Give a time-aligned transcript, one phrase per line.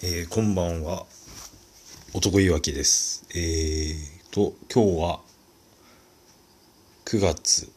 [0.00, 1.06] えーこんばんは。
[2.14, 3.26] 男いわきです。
[3.34, 5.20] えーと今日は
[7.04, 7.68] 9月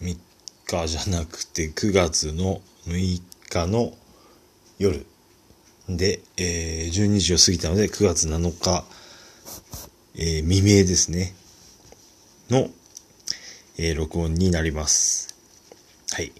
[0.00, 0.16] 3
[0.66, 3.20] 日じゃなくて9月の6
[3.50, 3.92] 日の
[4.78, 5.04] 夜。
[5.90, 8.84] で、えー12時を過ぎたので9月7日、
[10.14, 11.34] えー未明ですね。
[12.48, 12.70] の、
[13.76, 15.34] えー録音になります。
[16.12, 16.32] はい、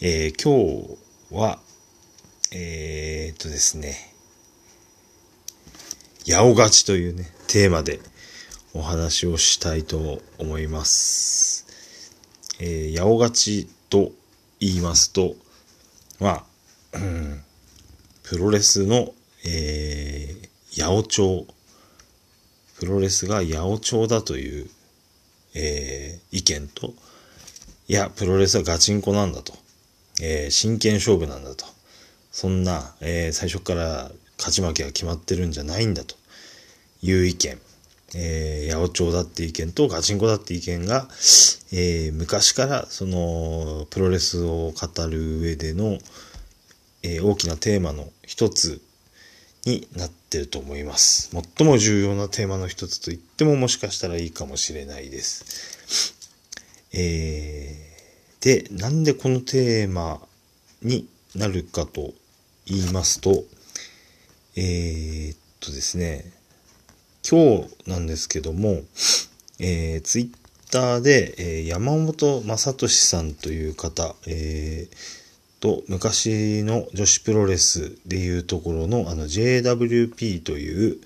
[0.00, 0.96] えー今
[1.30, 1.58] 日は
[2.52, 4.14] えー、っとですね、
[6.30, 8.00] 八百勝ちというね、テーマで
[8.74, 11.64] お話をしたいと思います。
[12.60, 14.12] えー、八百勝ちと
[14.60, 15.36] 言いますと、
[16.20, 16.44] ま
[16.92, 17.42] あ、うん
[18.24, 19.14] プロレスの、
[19.46, 21.46] えー、八百長、
[22.78, 24.70] プロレスが八百長だという、
[25.54, 26.92] えー意見と、
[27.88, 29.54] いや、プロレスはガチンコなんだと、
[30.20, 31.64] えー真剣勝負なんだと、
[32.30, 36.14] そんな、えー最初から勝ち負けが決まってるんじゃないんだと
[37.02, 37.58] いう意見、
[38.14, 41.08] えー、八百長だって意見とガチンコだって意見が、
[41.72, 45.98] えー昔からそのプロレスを語る上での、
[47.02, 48.80] えー大きなテーマの一つ
[49.66, 51.30] になってると思います。
[51.56, 56.14] 最も重要なテーマの一つと言ってももしかしたらいいかもしれないです。
[56.92, 57.88] えー
[58.40, 60.20] で、なんでこのテーマ
[60.82, 62.12] になるかと
[62.66, 63.44] 言いますと、
[64.60, 66.32] えーっとですね、
[67.30, 68.80] 今日なんですけども、
[69.60, 80.96] えー、ツイッターで、えー山本正俊さんという方、えーと、昔の女子プロレスでいうところの、あの、JWP という、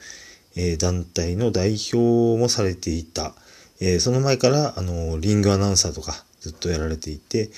[0.57, 1.99] えー団体の代表
[2.41, 3.35] もされていた、
[3.83, 7.51] えーその前から、あの、リングアナウンサーとかずっとやられていて、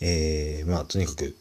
[0.00, 1.36] えーまあ、とにかく、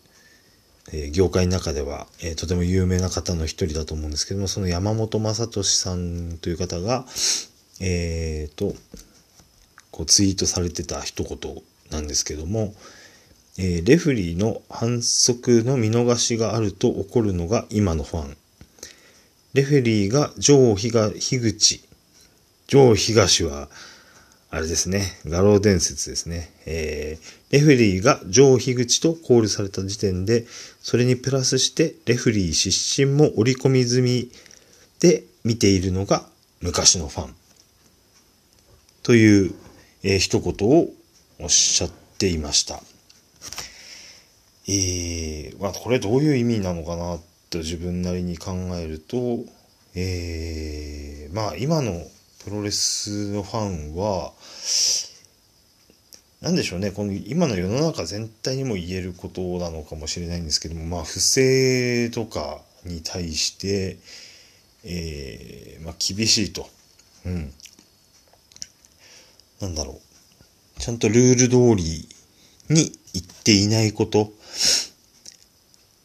[0.98, 7.06] え業界の中では、えとても有名な方の一人だと思うんですけども、その山本正俊さんという方が、
[7.82, 8.73] えーと、
[9.92, 11.61] こうツイートされてた一言
[11.92, 12.73] なんですけども、
[13.58, 18.38] えレフリーの反則の見逃しがあると怒るのが今のファン。
[19.54, 21.82] レフェリーが上日が樋口。
[22.67, 23.70] 上東は、
[24.55, 26.49] あれですね、画廊伝説ですね。
[26.66, 30.45] えーレフェリーが上樋口とコールされた時点で、
[30.82, 34.32] それにプラスしてレフェリー失神も織り込み済み
[35.02, 36.26] で見ているのが
[36.61, 37.36] 昔のファン。
[39.04, 39.54] という、
[40.04, 40.89] えー一言を
[41.42, 42.82] おっしゃっていました。
[44.70, 49.43] えー、まあこれどういう意味なのかなと自分なりに考えると、
[49.95, 52.05] えー、まあ今の
[52.45, 54.32] プロレスのファンは、
[56.42, 63.98] なんでしょうね、この今の世の中全体にも言えることなのかもしれないんですけども、まあ不正とかに対して、
[64.84, 66.70] えー、まあ厳しいと。
[67.26, 67.52] うん。
[69.60, 70.00] なんだろ
[70.78, 70.80] う。
[70.80, 72.08] ちゃんとルール通り
[72.70, 74.32] に言っていないこと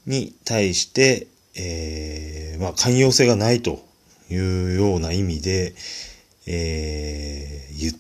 [0.07, 3.85] に対して、えーまあ、寛容性がないと
[4.31, 5.75] いうような意味で、
[6.53, 7.95] えー言っ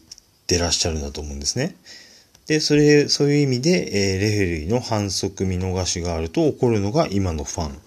[0.46, 1.76] てらっしゃるんだと思うんですね。
[2.48, 7.78] で、それ、そういう意味で、えーレフェリーの反則見逃しがあると怒るのが今のファン。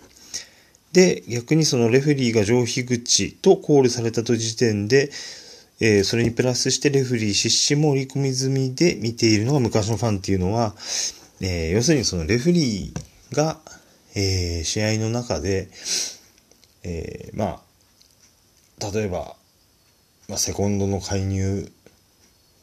[0.93, 5.11] で、逆にそのレフェリーが上樋口とコールされたと時点で、
[5.81, 10.73] えーそれにプラスしてレフェリー失神も織り込み済みで見ているのが昔のファンっていうのは、
[11.41, 13.59] えー要するにそのレフェリーが、
[14.15, 15.67] えー試合の中で、
[16.83, 17.61] えま
[18.81, 19.35] あ、例えば、
[20.33, 21.71] まあ、セコンドの介入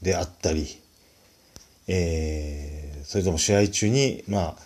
[0.02, 0.66] であったり、
[1.86, 4.56] えーそれとも試合中に、まあ、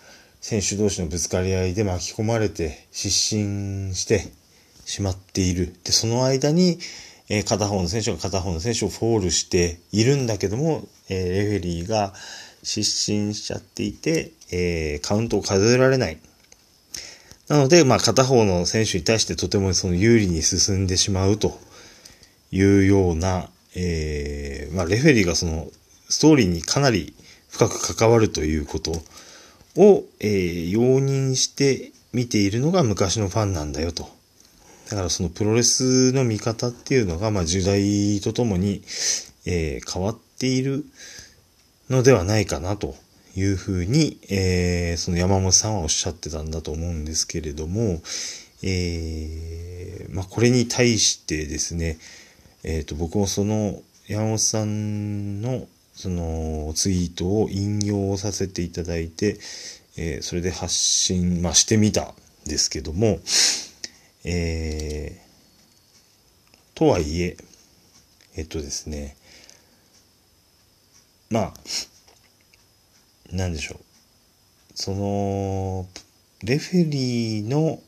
[0.41, 4.31] 選手同士のぶつかり合いで巻き込まれて失神して
[4.85, 5.73] しまっている。
[5.83, 6.79] で、その間に、
[7.29, 12.11] えー片方の選手が片方の選手をフォールしているんだけども、えーレフェリーが
[12.63, 16.17] 失神しちゃっていて、えーカウントを数えられない。
[17.49, 21.59] なので、まあ、片方の選手に対してとてもその有利に進んでしまうと
[22.55, 25.67] いうような、えーまあ、レフェリーがその
[26.07, 27.13] ストーリーにかなり
[27.49, 28.91] 深く関わるということ
[29.75, 34.07] を、えー容認して見ているのが昔のファンなんだよと。
[34.89, 38.81] だからそのプロレスの見方っていうのが、まあ、時代とともに、
[39.45, 40.85] えー変わっている
[41.89, 42.95] のではないかなと
[43.35, 48.01] いうふうに、えーその山本さんはおっしゃってたんだと思うんですけれども、
[48.63, 51.97] えーまあ、これに対してですね、
[52.67, 59.37] えっ、と、僕もその山本さんのそのツイートを引用させていただいて、
[59.97, 62.13] えーそれで発信、まあ、してみたん
[62.47, 63.19] ですけども、
[64.23, 67.37] えー、とはいえ、
[68.35, 69.15] えっとですね、
[71.29, 71.53] まあ、
[73.31, 73.79] なんでしょう。
[74.73, 75.87] その、
[76.43, 77.79] レフェリーの、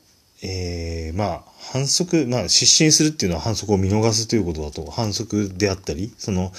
[0.42, 6.52] えー、まあ、反則、まあ、失神するっていうのは反則を見逃すということだと、反則であったり、その、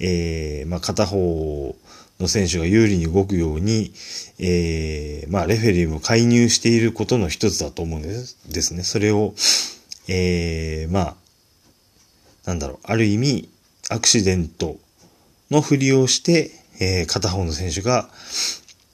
[0.00, 1.76] えー、まあ、片方
[2.18, 3.92] の選手が有利に動くように、
[4.38, 8.82] えー、まあ、レフェリーも介入していることの一つだと思うんですですね。
[8.82, 9.34] それを、
[10.08, 11.16] えー、まあ、
[12.46, 13.48] なんだろう、ある意味、
[13.90, 14.76] アクシデント
[15.50, 16.50] のふりをして、
[16.80, 18.08] えー、片方の選手が、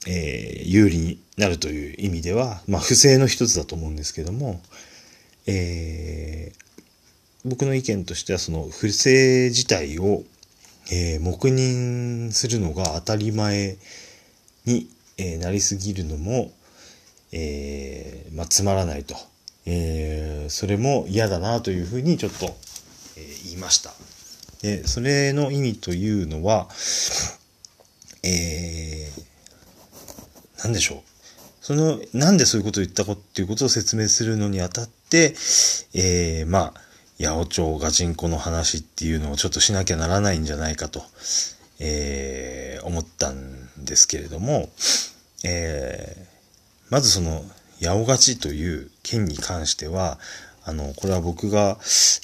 [0.09, 4.61] えー、有利になるという意味では、まあ、不正の一つだと思うんですけども、
[5.47, 10.23] えー、僕の意見としては、その不正自体を、
[10.91, 13.75] えー、黙認するのが当たり前
[14.65, 16.51] に、え、なりすぎるのも、
[17.33, 19.15] え、まあ、つまらないと。
[19.65, 22.55] え、それも嫌だなというふうにちょっと、
[23.17, 23.91] え、言いました。
[24.61, 26.69] で、それの意味というのは、
[28.23, 29.26] えー、
[30.63, 30.97] なんでしょう？
[31.61, 35.35] その、なんでそういうことを言ったかっていうことを説明するのにあたって、
[35.93, 36.73] えー、まあ、
[37.19, 41.01] 八百長ガチンコの話っていうのをちょっとしなきゃならないんじゃないかと、
[41.79, 44.69] えー、思ったんですけれども、
[45.43, 47.43] えー、まずその、
[47.81, 50.19] 八百勝ちという件に関しては、
[50.63, 51.77] あの、これは僕が、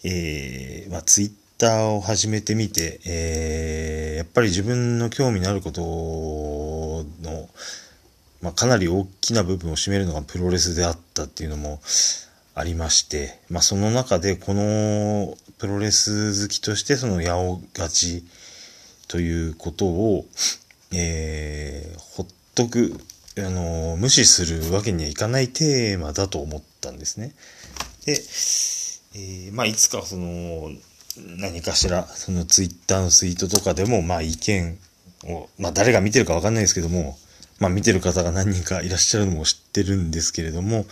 [0.03, 7.49] えー、まあ、ツイッターを始めてみて、えー、やっぱり自分の興味のあることの、
[8.43, 11.79] まあ、かなり大きな部分を占めるのがプロレスであったっていうのも
[12.53, 18.25] ありまして、まあ、その中でこのプロレス好きとしてその八百勝ち
[19.07, 20.25] ということを、
[20.93, 22.99] えー、ほっとく、
[23.37, 27.33] あの、無視するわけにはいかないテーマだと思ったんですね。
[28.05, 28.11] で、
[29.15, 30.69] えー、まあ、いつかその、
[31.37, 34.77] 何かしら、そのツイッターのツイートとかでも、まあ意見
[35.25, 37.17] を、まあ誰が見てるかわかんないですけども、
[37.63, 40.85] まあ見てる方が何人かいらっしゃるのも知ってるんですけれども、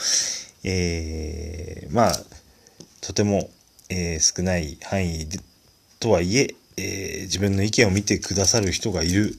[0.63, 2.13] えー、まあ、
[3.01, 3.49] とても、
[3.89, 5.39] えー、少ない範囲で
[5.99, 9.35] とはいええー、自分の意見を見てくださる人がいる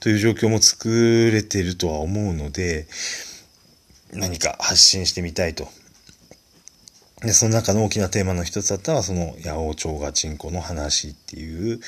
[0.00, 2.86] という状況も作れてるとは思うので、
[4.12, 5.68] 何か発信してみたいと。
[7.22, 11.80] で、その中の大きなテーマの一つだったのは、その、八百長ガチンコの話っていう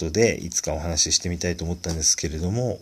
[0.00, 2.78] ことで、いつかお話ししてみたいと思ったんですけれども、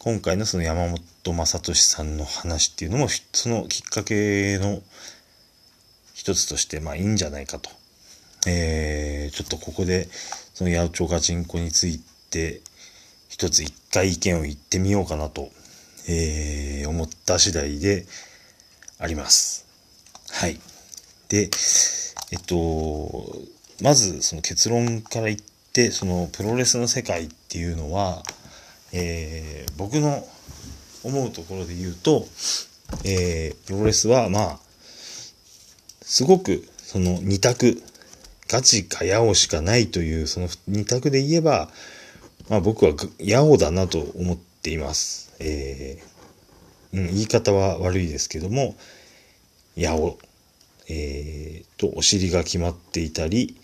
[0.00, 4.82] 今回のその山本正俊さんの話っていうのも、そのきっかけの
[6.12, 7.70] 一つとして、まあいいんじゃないかと。
[8.46, 10.08] えー、ちょっとここで、
[10.52, 12.00] その八百長ガチンコについ
[12.30, 12.60] て、
[13.30, 15.48] 一つ一回意見を言ってみようかなと、
[16.06, 18.06] えー、思った次第で
[18.98, 19.64] あります。
[20.30, 20.60] はい。
[21.30, 21.48] で、
[22.30, 23.32] えっと、
[23.80, 25.57] まずその結論から言って、
[25.90, 28.22] そのプロレスの世界っていうのは、
[28.92, 30.26] えー、僕の
[31.04, 32.26] 思うところで言うと、
[33.04, 34.58] えー、プロレスはまあ、
[36.02, 37.82] すごくその二択、
[38.48, 41.68] ガチかヤオしかないというその二択で言えば、
[42.48, 45.34] まあ僕はヤオだなと思っています。
[45.38, 48.74] えー、うん、言い方は悪いですけども、
[49.76, 50.18] ヤオ
[50.88, 53.56] えー、と、お尻が決まっていたり、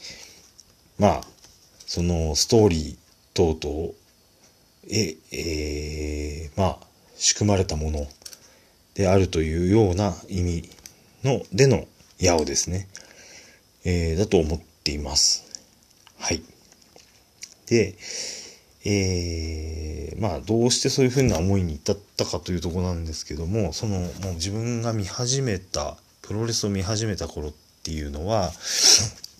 [0.98, 1.20] まあ、
[1.94, 2.96] そのストーリー
[3.34, 3.92] 等々
[4.90, 6.78] へ、えー、まあ、
[7.14, 8.08] 仕組まれたもの
[8.94, 10.70] であるというような意味
[11.22, 11.84] の、での
[12.18, 12.88] 矢をですね、
[13.84, 15.44] えー、だと思っています。
[16.18, 16.42] はい。
[17.66, 17.94] で、
[18.84, 27.52] えー、まあ、どうしてそういうふうな思いに至ったかというとこなんですけども、その、もう自分が見始めたプロレスを見始めた頃っ
[27.84, 28.50] ていうのは、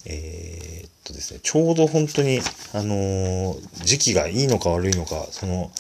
[0.07, 2.41] えー、っとですね、ちょうど本当に、
[2.73, 5.71] あのー、時期がいいのか悪いのか、その、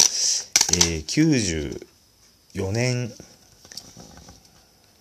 [0.72, 1.78] えー、
[2.54, 3.12] 94年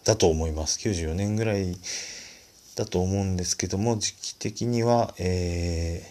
[0.03, 0.79] だと思います。
[0.79, 1.77] 94年ぐらい
[2.75, 6.03] だと思うんですけども、時期的には、え、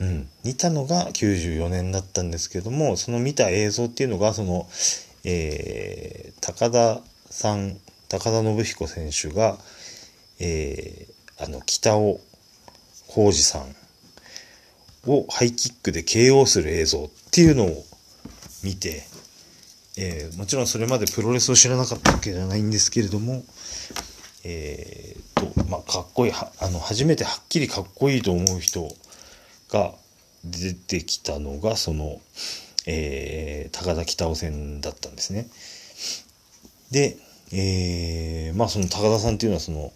[0.00, 4.68] うん、見たのが94年だったんですけども、その見た映像っていうのが、その、
[5.24, 7.78] え、高田さん
[8.18, 9.58] 高田信彦選手が、
[10.38, 12.20] えー、あの、北尾
[13.08, 17.84] 浩二さんをハイキックで KO する映像っていうのを
[18.62, 19.02] 見て、
[19.96, 23.44] えー、もちろんそれまでプロレスを知らなかったわけじゃないんですけれども、
[24.44, 28.88] えー、と、まあ、かっこいい、あの、初めてはっきりかっこいいと思う人
[29.70, 29.92] が
[30.44, 32.20] 出てきたのが、その、
[32.86, 35.48] えー、高田北尾戦だったんですね。
[36.90, 37.16] で、
[37.52, 39.92] えー、まあその高田さんっていうのはその、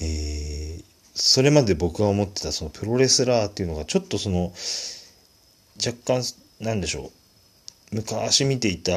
[0.00, 0.84] えー、
[1.14, 4.52] それまで僕が思ってたそのプロレスラーっていうのがちょっとその
[5.84, 6.22] 若干
[6.60, 7.06] なんでしょ
[7.92, 8.92] う昔見ていた、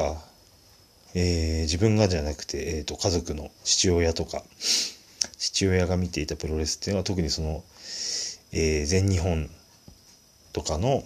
[1.13, 4.41] えー、自分がじゃなくて、えーと、家族の父親とか
[5.37, 7.63] 父親が見ていたプロレスっていうのは特にその、
[8.51, 9.49] えー、全日本
[10.53, 11.03] とかの、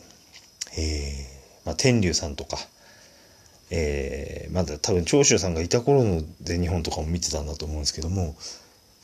[0.77, 2.57] えーまあ、天竜さんとか、
[3.69, 8.35] えー、まだ多分長州さんがいた頃の全日本とかも見てたんだと思うんですけども、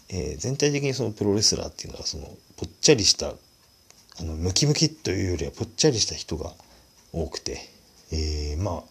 [0.09, 6.51] えー、全体的にそのプロレスラーっていうのはそのぽっちゃりしたあのムキムキというよりはぽっちゃりした人が
[7.13, 7.59] 多くて、
[8.11, 8.83] えー、まあ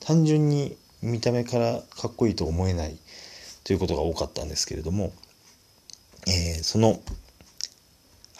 [0.00, 2.98] 単純に見た目からかっこいいと思えない
[3.64, 5.12] ということが多かったんですけれども、
[6.26, 7.00] えー、その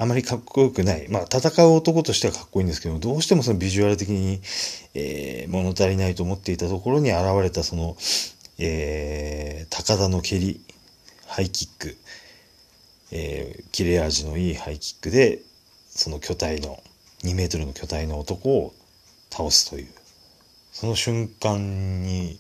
[0.01, 1.09] あまりかっこよくない。
[1.09, 4.41] まあ、戦う男としてはかっこいいんですけど、どうしてもそのビジュアル的に、
[4.95, 7.97] えー、物足りないと思っていたところに現れたその、
[8.61, 10.61] えー、高田の蹴り、
[11.29, 11.97] ハイキック、
[13.13, 15.41] えー、切れ味のいいハイキックで、
[15.91, 16.83] その巨体の、
[17.25, 18.75] 2メートルの巨体の男を
[19.31, 19.89] 倒すという。
[20.73, 22.39] その瞬間に、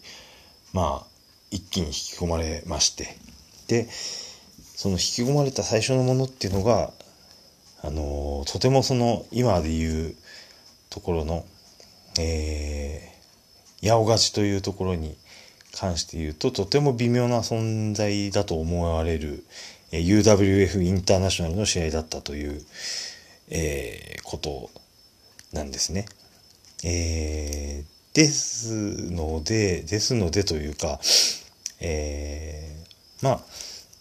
[0.73, 1.07] まあ、
[1.51, 3.17] 一気に引き込まれまして。
[3.67, 3.89] で、
[4.75, 6.93] その引き込まれた最初のものっていうのが、
[7.83, 10.15] あのとてもその今で言う
[10.91, 11.45] ところの、
[12.19, 15.17] えー、八尾勝というところに
[15.73, 19.45] 関して言うととても微妙な存在だと思われる、
[19.93, 22.63] えー、UWF インターナショナルの試合だったという、
[23.51, 24.71] えー、こと
[25.53, 26.07] なんですね。
[26.85, 31.01] えー、ですので、ですのでというか、
[31.81, 33.41] えー、まあ、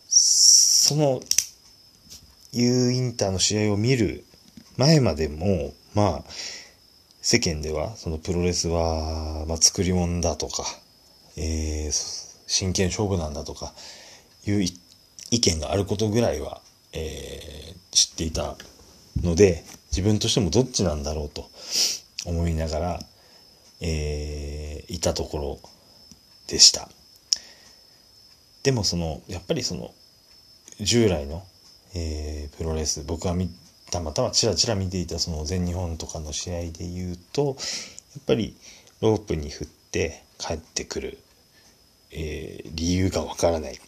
[0.07, 1.21] その
[2.53, 4.23] U インターの試合を見る
[4.77, 6.23] 前までも、まあ、
[7.21, 10.63] 世間では、そのプロレスは、まあ、作り物だとか、
[11.37, 13.73] えー、真剣勝負なんだとか、
[14.45, 14.65] いう
[15.31, 16.61] 意見があることぐらいは、
[16.93, 18.55] えー、知っていた
[19.21, 21.49] ので、自分としてもどっちなんだろうと
[22.25, 22.99] 思いながら、
[23.81, 25.59] えー、いたところ
[26.47, 26.89] でした。
[28.63, 29.93] でもその、やっぱりその、
[30.79, 31.43] 従来の
[31.95, 33.35] えー、プロレス僕が
[33.91, 37.53] たまたまちらちら見ていたその全日本とかの試合で言うとや
[38.19, 38.55] っぱり
[39.01, 41.17] ロープに振って帰ってくる、
[42.11, 43.79] えー、理由がわからない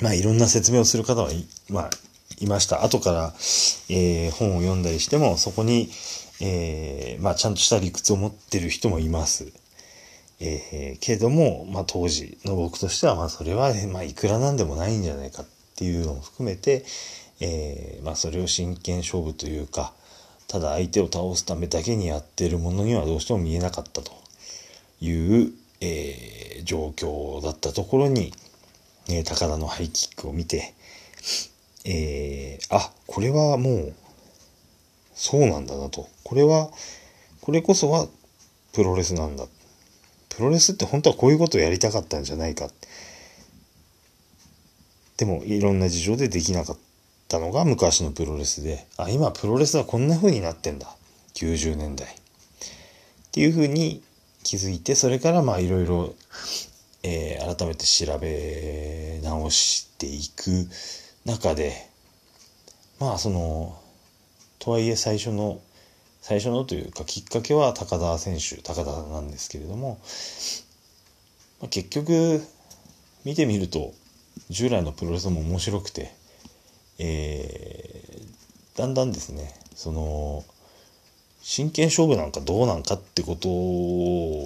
[0.00, 1.90] まあいろんな説明をする方はいまあ
[2.40, 3.32] いました後から、
[3.88, 5.88] えー、本を読んだりしてもそこに、
[6.40, 9.52] えー、まあちゃんとした理屈を持ってる人もいます。
[10.44, 15.46] えー、けども、まあ、当時の僕としては、まあ、それは、まあ、いくらなんでもないんじゃないかっ
[15.76, 16.84] ていうのも含めて、
[17.38, 19.92] えー、まあ、それを真剣勝負というか
[20.52, 24.12] ただ相手を倒すためだけにやってるものにはどうしても見えなかったと
[25.00, 28.32] いう、えー、状況だったところに、
[29.10, 30.74] え高田のハイキックを見て、
[31.84, 33.94] えー、あこれはもう
[35.14, 36.70] そうなんだなとこれは
[37.40, 38.06] これこそは
[38.72, 39.46] プロレスなんだ
[40.28, 42.68] プロレスって本当はこういうことをやりたかったんじゃないか
[45.22, 46.78] でもいろんな事情でできなかっ
[47.28, 50.88] たのが昔のプロレスで、あ、今プロレスはこんな風になってんだ。
[51.34, 52.08] 90年代。
[52.08, 52.10] っ
[53.30, 54.02] ていう風に
[54.42, 56.14] 気づいて、それからまあいろいろ、
[57.02, 60.68] え、改めて調べ直していく
[61.24, 61.88] 中で、
[62.98, 63.78] まあその、
[64.58, 65.60] とはいえ最初の、
[66.20, 69.98] 最初のというかきっかけは高田選手、高田なんですけれども、
[71.60, 72.42] まあ、結局
[73.24, 73.92] 見てみると
[74.50, 76.12] 従来のプロレスも面白くて、
[76.98, 80.44] えー、だんだんですねその
[81.42, 83.48] 真剣勝負なんかどうなんかってこと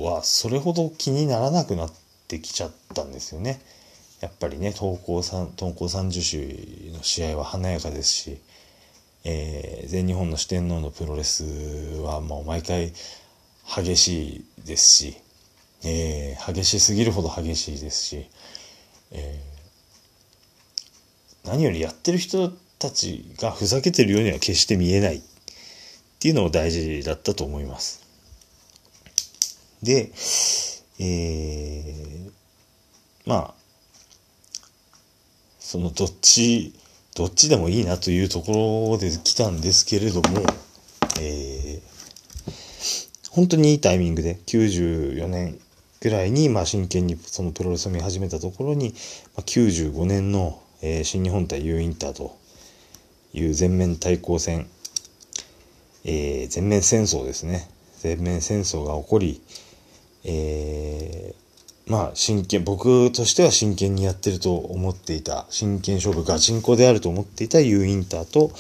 [0.05, 1.93] はそれほど気にならなくなっ
[2.27, 3.61] てきちゃったんですよね。
[4.21, 8.39] やっぱりね東高三東高三十種の試合は華やかですし、
[9.25, 11.45] えー、全日本の四天王のプロレス
[12.03, 12.93] はもう毎回
[13.67, 15.17] 激しいですし、
[15.85, 18.27] えー、激しすぎるほど激しいですし、
[19.13, 19.57] えー
[21.47, 25.23] 何よりやってる人たちがふざけてるようには決して見えない
[26.27, 28.05] っていうのも大事だったと思います。
[29.81, 30.11] で、
[30.99, 32.33] えー、
[33.27, 33.55] まあ、
[35.61, 36.75] そのどっち、
[37.15, 40.43] どっちでもいいなというところで来たんですけれども、
[41.21, 45.61] えー、本当にいいタイミングで94年
[46.01, 48.95] ぐらいに、まあ、真剣にそのプロレスを見始めたところに、
[49.37, 52.37] まあ、95年のえー、新日本対 U インターと
[53.33, 54.69] いう全面対抗戦、
[56.09, 57.69] えー、全面戦争ですね。
[57.99, 59.43] 全面戦争が起こり、
[60.25, 68.53] えー、まあ真剣、僕としては真剣にやってると思っていた、真剣勝負ガチンコであると思っていた U インターと、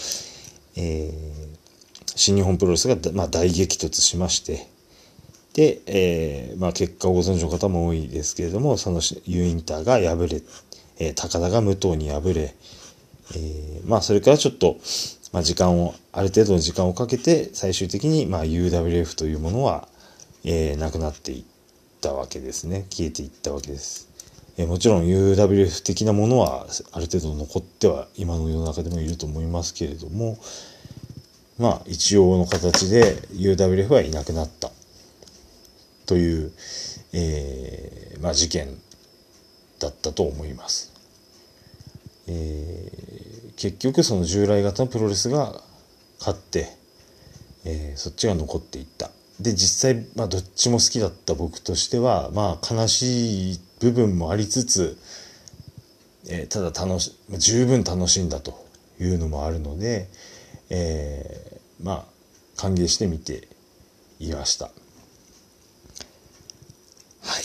[0.76, 4.66] えー、新日本プロレスが、まあ、大激突しまして、
[5.54, 10.42] で、えー、まあ結果をご存知の方も多いですけれども、その U インターが敗れ、
[10.98, 12.54] えー、高田が武藤に敗れ、
[13.34, 14.78] えー、まあそれからちょっと、
[15.32, 19.88] まあ時間を、ある程度の時間をかけて、最終的にまあ UWF というものは、
[20.44, 21.44] えー、なくなっていっ
[22.00, 22.86] たわけですね。
[22.90, 24.08] 消えていったわけです。
[24.56, 30.38] えー、もちろん UWF 的なものはある程度残っては今の世の中でもいると思いますけれども、
[31.58, 34.70] まあ一応の形で UWF はいなくなった
[36.06, 36.52] という、
[37.12, 38.68] えー、まあ事件
[39.78, 40.95] だったと思います。
[42.28, 45.60] えー、結局その従来型のプロレスが
[46.18, 46.68] 勝って、
[47.64, 49.10] えー、そっちが残っていった。
[49.40, 54.96] で実際、まあ、どっちも好きだった僕としては、まあ、悲しい部分もありつつ、
[56.28, 58.66] えー、ただ楽し十分楽しんだと
[58.98, 60.08] いうのもあるので、
[60.70, 62.04] えー、まあ
[62.56, 63.48] 歓迎してみて
[64.18, 64.66] いました。
[64.66, 64.70] は
[67.40, 67.44] い。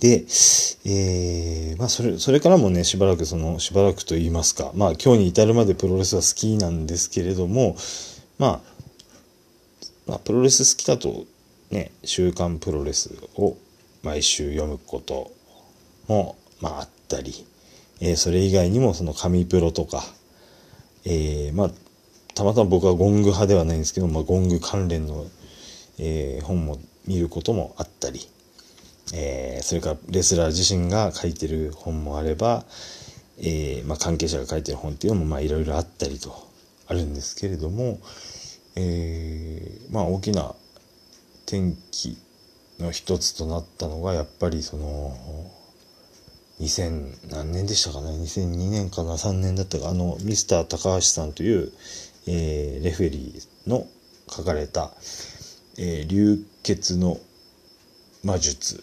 [0.00, 0.24] で、
[0.84, 7.76] えー、まあそれ、それからもね、しばらくその、しばらくと言いますか、まあ今日に至るまでプロレスは好きなんですけれども、
[8.38, 8.60] まあ、
[10.06, 11.24] まあ、プロレス好きだと
[11.70, 13.56] ね、週刊プロレスを
[14.02, 15.32] 毎週読むこと
[16.06, 17.46] も、まあ、あったり、
[18.00, 20.04] えー、それ以外にもその紙プロとか、
[21.04, 21.70] えー、まあ、
[22.34, 25.26] たまたま僕はゴング派ではないんですけど、まあ、ゴング関連の、
[25.98, 28.20] えー、本も見ることもあったり、
[29.14, 32.64] えー、それからレスラー自身が書いてる本もあれば、
[33.38, 36.34] えー、まあ、関係者が書いてる本っていうのもいろいろあったりと
[36.88, 38.00] あるんですけれども、
[38.76, 40.54] えー、まあ大きな
[41.46, 42.18] 転機
[42.78, 45.16] の一つとなったのがやっぱりその
[46.60, 51.72] 2000何年でしたかね2002年かな3年だったかあのミスター高橋さんという、
[52.26, 53.86] えー、レフェリーの
[54.28, 54.90] 書かれた
[55.78, 57.18] 「えー、流血の
[58.24, 58.82] 魔術」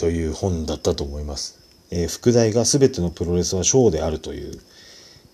[0.00, 1.58] という本だったと思います。
[1.90, 4.58] えー、副題が「全てのプロレスはショーである」という、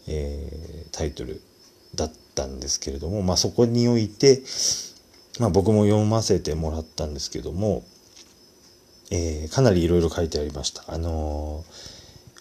[0.08, 1.40] えー、タイトル
[1.94, 4.42] だったんですけれども、まあ、そこにおいて、
[5.38, 7.84] まあ、僕も読ませてもらったんですけども、
[9.12, 10.82] えー、かなりいろいろ書いてありました。
[10.88, 11.64] あの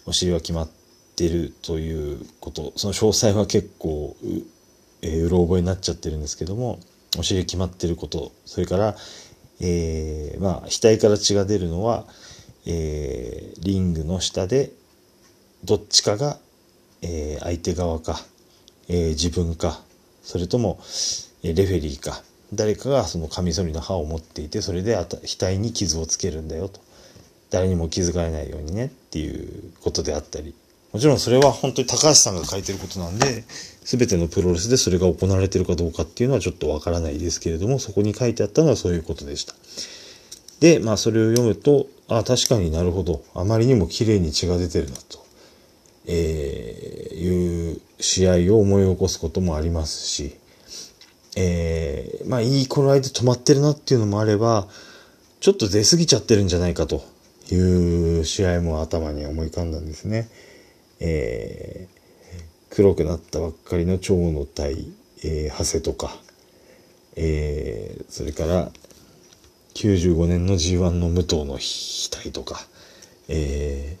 [0.06, 0.68] ー、お尻は決まっ
[1.14, 4.26] てるということ、その詳細は結構う、
[5.02, 6.80] えー、うろ覚えになっちゃってるんですけども、
[7.16, 8.96] お尻決まってること、それから、
[9.60, 12.04] えー、まあ、額から血が出るのは、
[12.66, 14.70] えー、リングの下で、
[15.64, 16.38] どっちかが、
[17.02, 18.20] えー、相手側か、
[18.88, 19.80] えー、自分か
[20.22, 20.78] それとも、
[21.42, 26.80] えー、レフェリーか誰かがそのカミソリの刃を持っていてそれであた額に傷をつけるんだよと。
[27.50, 30.54] 誰にも気づかれないようにねっていうことであったり。
[30.96, 33.44] もちろんそれは本当に高橋さんが書いてることなんで
[33.84, 39.52] 全てのプロレスでそれが行われてるかどうかっていうのはちょっとわからないですけれどもそこに書いてあったのはそういうことでした。
[40.60, 45.26] でまあそれを読むとあ確かになるほどあまりにも綺麗に血が出てるなと。
[46.06, 50.34] えー、いう試合を思い起こすこともありますし、
[51.36, 54.68] えー、まあいい頃合いで止まってるなっていうのもあれば、
[55.40, 57.04] ちょっと出過ぎちゃってるんじゃないかと
[57.50, 60.28] いう試合も頭に思い浮かんだんですね。
[61.00, 64.92] えー、黒くなったばっかりの蝶の体、
[65.24, 66.16] えー、長谷とか、
[67.16, 68.70] えー、それから
[69.74, 72.60] 95年の G1 の武藤の額とか、
[73.28, 73.96] え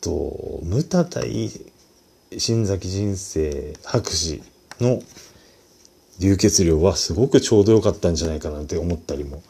[0.00, 1.50] ー、と、ムタ対
[2.36, 4.42] 新崎人生博士
[4.80, 5.00] の
[6.20, 9.42] 流血量はすごくちょうど良かったんじゃないかなって思ったりも、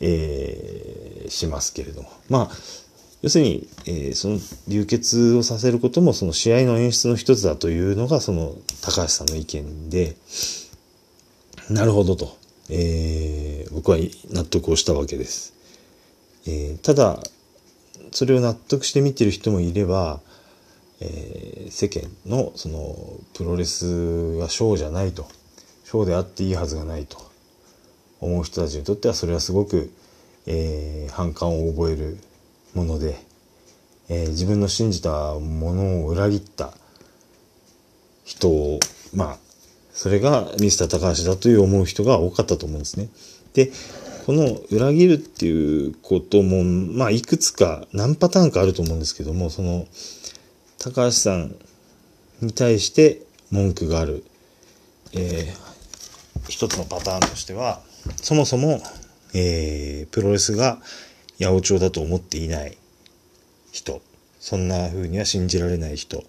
[0.00, 2.10] えー、しますけれども。
[2.28, 2.50] まあ、
[3.22, 10.16] 要するに、えー、その流血をさせることもその試合の演出の一つだというのがその高橋さんの意見で、
[11.68, 12.36] なるほどと、
[12.70, 13.98] えー、僕は
[14.30, 15.54] 納得をしたわけです。
[16.46, 17.20] えー、ただ、
[18.12, 20.20] それを納得して見てる人もいれば、
[21.00, 22.94] えー、世間のその
[23.34, 25.26] プロレスはショーじゃないと
[25.84, 27.18] ショーであっていいはずがないと
[28.20, 29.90] 思う人たちにとってはそれはすごく、
[30.46, 32.18] えー、反感を覚える
[32.74, 33.20] もので、
[34.08, 36.72] えー、自分の信じたものを裏切った
[38.24, 38.80] 人を
[39.14, 39.36] まあ
[39.92, 43.08] それがミスター高橋だという思う人が多かったと思うんですね。
[43.54, 43.70] で
[44.30, 49.86] この裏切るっていうことも、まあ、いくつか何パターンかあると思うんですけども、その、
[50.78, 51.56] 高橋さん
[52.40, 54.24] に対して文句がある、
[55.14, 57.80] えー、一つのパターンとしては、
[58.22, 58.80] そもそも、
[59.34, 60.78] えー、プロレスが
[61.40, 62.76] 八百長だと思っていない
[63.72, 64.02] 人、
[64.38, 66.22] そんな風には信じられない人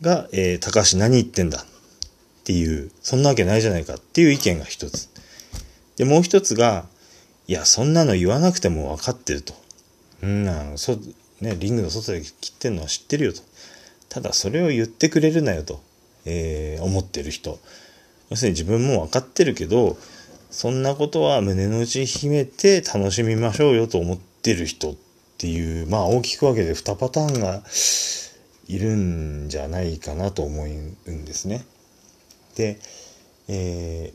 [0.00, 1.64] が、えー、高橋何言ってんだっ
[2.44, 5.08] ていう、そんなわけないじゃないかっていう意見が一つ。
[5.96, 6.86] で、もう一つが、
[7.48, 9.54] いや、そんなの言わなくても分かってると。
[10.22, 10.98] うんな、そ、
[11.40, 13.40] ね、リングの外で切ってんのは知ってるよと。
[14.08, 15.80] ただそれを言ってくれるなよと、
[16.24, 17.58] えー、思ってる人。
[18.30, 19.96] 要するに自分も分かってるけど、
[20.56, 24.94] そんなことは胸の内秘めて楽しみましょうよと思ってる人っ
[25.36, 27.62] ていう、まあ大きく分けて2パターンが
[28.66, 31.66] いるんじゃないかなと思うんですね。
[32.54, 32.78] で、
[33.48, 34.14] え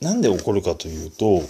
[0.00, 1.42] ー、なんで起こるかというと、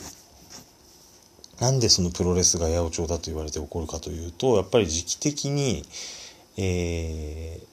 [1.60, 5.84] なんでそのプロレスが八百長だと言われて起こるかというと、やっぱり時期的に、
[6.56, 7.66] えー、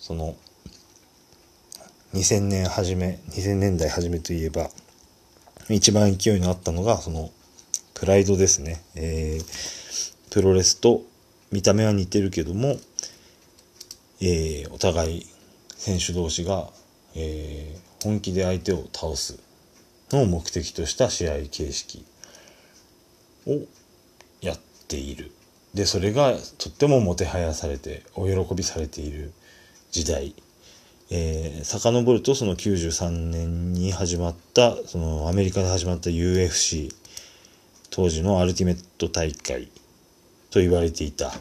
[0.00, 0.34] その、
[2.14, 4.70] 2000年初め、2000年代初めといえば、
[5.70, 7.30] 一番勢いのあったのが、その、
[7.94, 8.82] プライドですね。
[8.94, 11.02] えー、プロレスと
[11.50, 12.76] 見た目は似てるけども、
[14.20, 15.26] えー、お互い
[15.76, 16.68] 選手同士が、
[17.14, 19.40] えー、本気で相手を倒す
[20.10, 22.04] のを目的とした試合形式
[23.46, 23.60] を
[24.40, 25.32] やっている。
[25.74, 29.32] で、それがとってももてはやされて、お喜びされている
[29.90, 30.34] 時代。
[31.10, 36.94] えー、遡るとその93年に始まった、そのアメリカで始まった UFC、
[37.90, 39.68] 当時のアルティメット大会
[40.50, 41.32] と言われていた、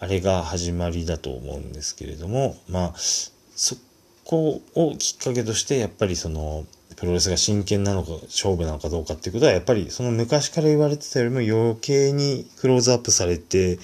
[0.00, 3.76] あれが始まりだと思うんですけれども、まあ、そ
[4.24, 6.66] こをきっかけとして、やっぱりその、
[6.96, 13.80] プロレスが真剣なのか勝負なのかどうかっていうことはやっぱりその昔から言われてたよりも余計にクローズアップされて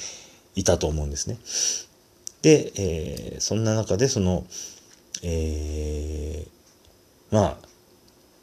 [0.55, 1.39] いたと思うんですね。
[2.43, 4.47] で、えー、そんな中でその、
[5.22, 7.70] えー、まあ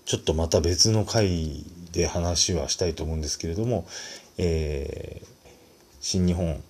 [0.06, 3.86] ちょっとまた別の回で話はしたいと思うんですけれども、
[4.38, 5.28] えー、
[6.00, 6.62] 新日本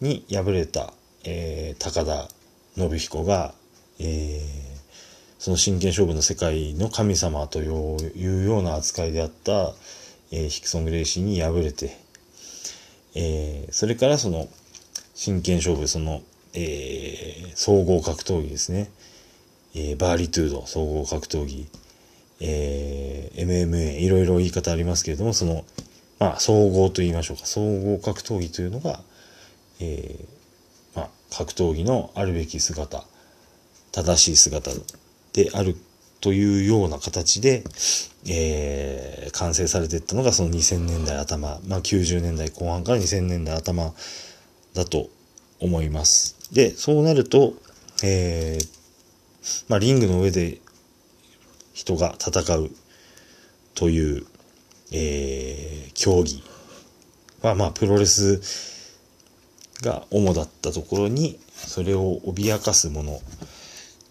[0.00, 0.92] に敗れた、
[1.24, 2.28] えー、高田
[2.76, 3.54] 信彦が、
[4.00, 4.40] えー、
[5.38, 9.74] その真剣勝負の世界の神様というような扱いであった、
[10.32, 11.96] えー、ヒクソン・グレイシーに敗れて、
[13.14, 14.48] えー、それからその
[15.14, 16.22] 真剣勝負、その、
[16.54, 18.90] えー、総合格闘技ですね。
[19.80, 21.68] えー、バーリトゥード、総合格闘技、
[22.40, 25.64] えー、MMA、いろいろ言い方ありますけれども、その、
[26.18, 27.46] まあ、総合と言いましょうか。
[27.46, 29.00] 総合格闘技というのが、
[29.78, 33.04] えー、まあ、格闘技のあるべき姿、
[33.92, 34.72] 正しい姿
[35.32, 35.76] である
[36.20, 37.62] というような形で、
[38.26, 43.94] えー、完成されていったのがその2000年代頭、まあ、90年代後半から2000年代頭
[44.74, 45.08] だと
[45.60, 46.36] 思います。
[46.52, 47.54] で、そうなると、
[48.02, 48.77] えー、
[49.68, 50.58] まあ、リングの上で
[51.72, 52.70] 人が戦う
[53.74, 54.26] という、
[54.92, 56.42] えー、競技
[57.42, 58.40] は、まあ、プロレス
[59.82, 63.20] が主だったところに、それを脅かすもの、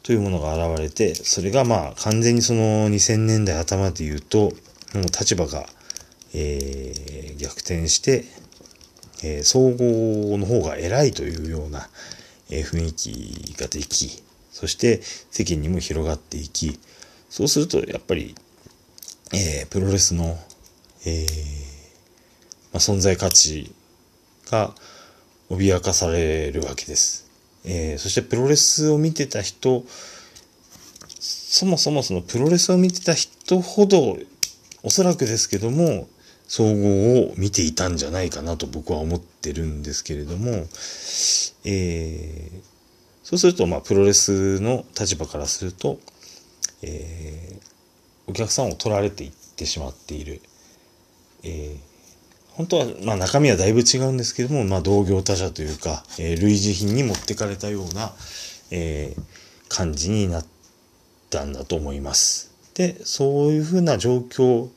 [0.07, 4.53] というものが現れて、それがまあ完全にその2000年代頭で言うと、
[4.93, 5.65] もう立場が、
[6.33, 8.23] えー、逆転して、
[9.21, 11.89] えー、総合の方が偉いというような、
[12.49, 14.23] えー、雰囲気ができ、
[14.59, 16.79] そして世間にも広がっていき、
[17.29, 18.33] そうするとやっぱり、
[19.31, 20.35] えー、プロレスの、
[21.05, 21.27] え
[22.73, 23.71] まあ、存在価値
[24.49, 24.73] が
[25.51, 27.29] 脅かされるわけです。
[27.65, 29.83] えー、そしてプロレスを見てた人、
[31.19, 34.17] そもそもそのプロレスを見てた人ほど、
[34.81, 36.07] おそらくですけども、
[36.47, 40.65] 総合を見ていたんじゃないかなと僕は思ってるんですけれども、
[41.63, 42.76] えー、
[43.27, 45.99] そうすると、まあ、プロレスの立場からすると、
[46.81, 50.41] えー、お客さんを取られていってしまっている。
[51.43, 51.77] えー
[52.57, 58.11] 本当は、まあ中身はだいぶ違うんですけども、まあ同業他社というか、えー、類似品に持ってかれたような、
[58.71, 59.21] えー、
[59.69, 60.45] 感じになっ
[61.29, 62.51] たんだと思います。
[62.73, 64.69] で、そういうふうな状況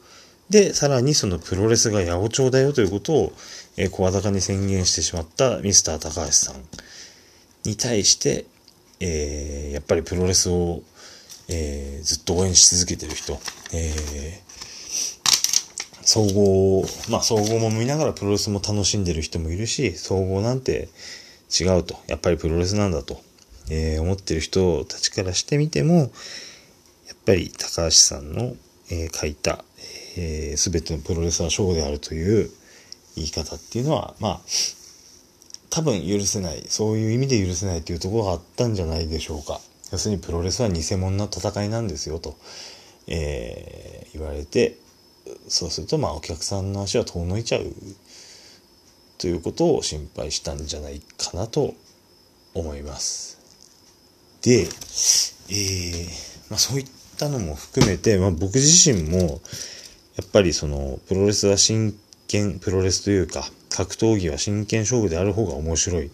[0.51, 3.33] で、さらにそのプロレスが八百長だよということを、
[3.79, 6.57] えー、声高に宣言してしまったミスター高橋さん
[7.65, 8.47] に対して、
[9.01, 10.83] えー、やっぱりプロレスを、
[11.49, 13.39] えー、ずっと応援し続けてる人、
[13.73, 14.41] え
[16.03, 20.89] 総合、まあ総合も見ながらプロレスも楽しんでる人もいるし、総合なんて
[21.51, 23.21] 違うと、やっぱりプロレスなんだと、
[23.71, 26.09] えー、思ってる人たちからしてみても、やっ
[27.25, 28.57] ぱり高橋さんの、
[28.91, 29.65] えー、書いた、
[30.17, 32.51] えー、全てのプロレスはショーであるという
[33.15, 34.41] 言い方っていうのは、まあ、
[35.71, 39.61] 多分許せない、そういう意味で許せないというところがあったんじゃないでしょうか。
[39.93, 42.37] 要するにプロレスは偽物の戦いなんですよと、
[43.07, 44.77] えー、言われて、
[45.49, 47.65] そうするとまあお客さんの足は遠のいちゃう
[49.19, 51.75] ということを心配したんじゃないかなと
[52.55, 53.39] 思います。
[54.43, 56.07] で、えー、
[56.51, 59.41] まあそういったのも含めて、まあ僕自身も、
[60.17, 61.99] やっぱりその、プロレスは真
[62.31, 66.11] 剣、プロレスというか、格闘技は真剣勝負である方が面白い。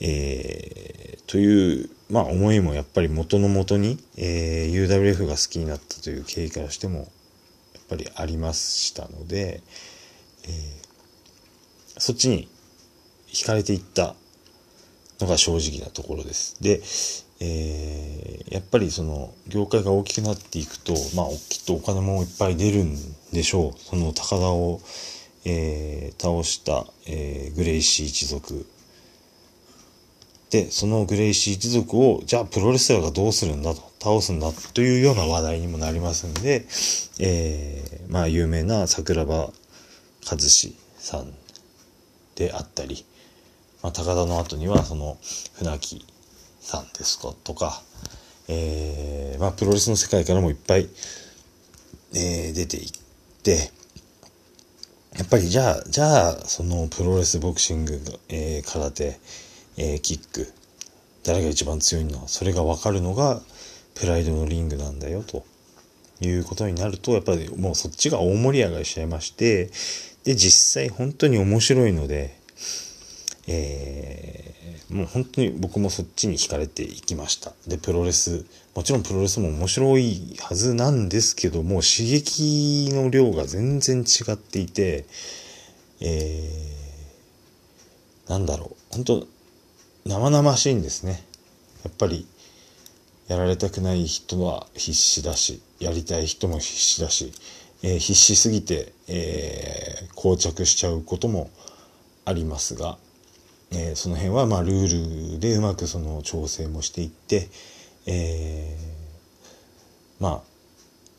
[0.00, 7.08] えー、という、まあ思いもやっぱり元の元に、えー、UWF が好きになったという経緯からしても、やっ
[7.88, 9.62] ぱりありましたので、
[10.44, 12.48] えー、そっちに
[13.28, 14.16] 惹かれていった
[15.20, 16.56] のが正直なところです。
[16.60, 16.82] で、
[17.44, 22.96] えー、やっぱりその業界が大きくなっていくと、まあ、きっとお金もいっぱい出るん
[23.32, 23.80] でしょう。
[23.80, 24.80] その高田を、
[25.44, 28.64] えー、倒した、えー、グレイシー一族。
[30.50, 36.64] で、そのグレイシー一族を、じゃあプロレスラーがどうするんだと、倒すんだというような話題にもなりますんで、
[37.18, 39.50] えー、まあ、有名な桜庭
[40.30, 41.34] 和志さん
[42.36, 43.04] であったり、
[43.82, 45.18] まあ、高田の後にはその
[45.54, 46.06] 船木
[46.62, 47.34] さんですか？
[47.44, 47.82] とか、
[48.48, 50.88] えー、まあ、プロレスの世界からもいっぱい、
[52.14, 52.90] えー、出ていっ
[53.42, 53.70] て、
[55.16, 59.18] やっぱりじゃあ、じゃあ、そのプロレス、ボクシング、えー、空手、
[59.76, 60.52] えー、キック、
[61.24, 63.42] 誰が一番強いのはそれが分かるのが、
[63.94, 65.44] プライドのリングなんだよ、と。
[66.24, 69.72] いうことになると、やっぱりもうそっちが大盛り上がりしちゃいまして、
[70.22, 72.38] で、実際本当に面白いので、
[73.48, 74.21] えー、
[74.90, 77.52] もう本当に僕もそっちに惹かれていきました。
[77.66, 85.06] で、プロレス、もちろんプロレスも面白いはずなんですけども、刺激の量が全然違っていて、
[86.00, 89.26] えー、なんだろう、本当
[90.04, 91.24] 生々しいんですね。
[91.84, 92.26] やっぱり、
[93.28, 97.32] やられたくない人は必死だし、やりたい人も必死だし、
[97.82, 101.50] えー、必死すぎて、えー、膠着しちゃうことも
[102.24, 102.98] ありますが、
[103.74, 107.48] えー、その辺はまあルールでうまくその調整もしていって、
[108.06, 110.42] えー、まあ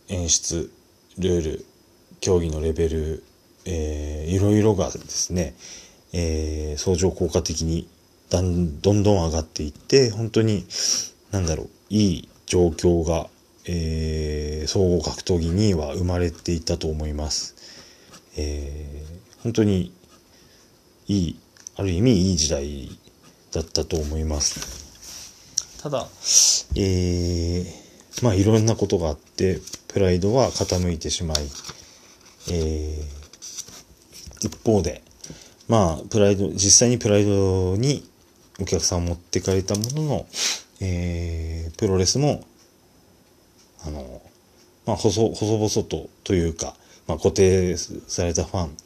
[0.09, 0.71] 演出
[1.17, 1.65] ルール
[2.19, 3.23] 競技のレベル、
[3.65, 5.55] えー、いろいろがですね、
[6.13, 7.87] えー、相乗効果的に
[8.29, 10.65] だんどんどん上がっていって本当に
[11.31, 13.27] なんだろういい状況が、
[13.65, 17.55] えー、総合格闘技には生まれていたと思います。
[18.37, 19.93] えー、本当に
[21.07, 21.39] いい
[21.75, 22.89] ある意味いい時代
[23.51, 25.81] だったと思います。
[25.81, 26.07] ただ、
[26.75, 31.37] えー、まあいろんなことがあって、プライドは傾いてしまい、
[32.51, 35.03] えー、一方で、
[35.67, 38.09] まあ、プライド、実際にプライドに
[38.59, 40.25] お客さんを持ってかれたものの、
[40.81, 42.43] えー、プロレスも、
[43.85, 44.21] あの、
[44.85, 46.75] まあ、細、細々とというか、
[47.07, 48.77] まあ、固定されたファン、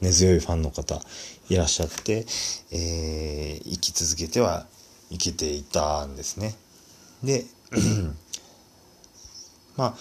[0.00, 1.00] 根強いファンの方
[1.52, 2.24] いらっしゃって、
[2.70, 4.66] えー、生き続けては
[5.10, 6.54] いけていたんですね。
[7.22, 7.44] で、
[9.76, 9.94] まあ、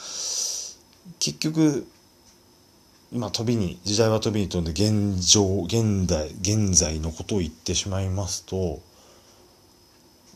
[1.19, 1.85] 結局、
[3.11, 8.79] まあ、飛びに、時代は飛びに飛んで現状、現代、現在のことを言ってしまいますと、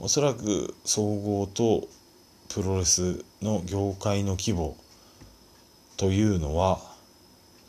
[0.02, 1.88] おそらく総合と
[2.50, 4.76] プロレスの業界の規模
[5.96, 6.82] というのは、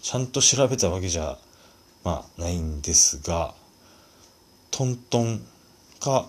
[0.03, 1.39] ちゃんと調べたわけじゃ
[2.07, 3.53] まあないんですが
[4.71, 5.41] トントン
[5.99, 6.29] か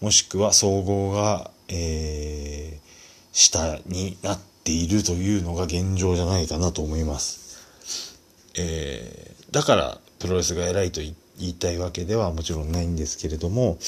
[0.00, 2.88] もしくは総合が、えー、
[3.30, 8.18] 下になっているというのが現状じゃないかなと思います。
[8.58, 13.78] えー、だからプロレスが偉いと言いたいわけではもちろんないんですけれども、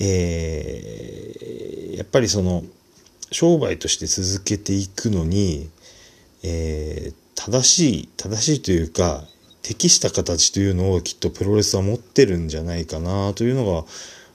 [0.00, 2.64] えー、やっぱりその
[3.30, 5.68] 商売として続けていくのに、
[6.42, 9.24] えー、正しい正しいというか
[9.62, 13.84] 適した形というのをきっとプロレスは持ってるんじゃないかなというのが、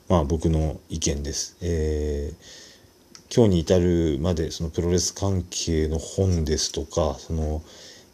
[0.08, 1.58] まあ僕の意見です。
[1.62, 7.64] えー、今日に至るまでそのプロレス関係の本ですとか、その、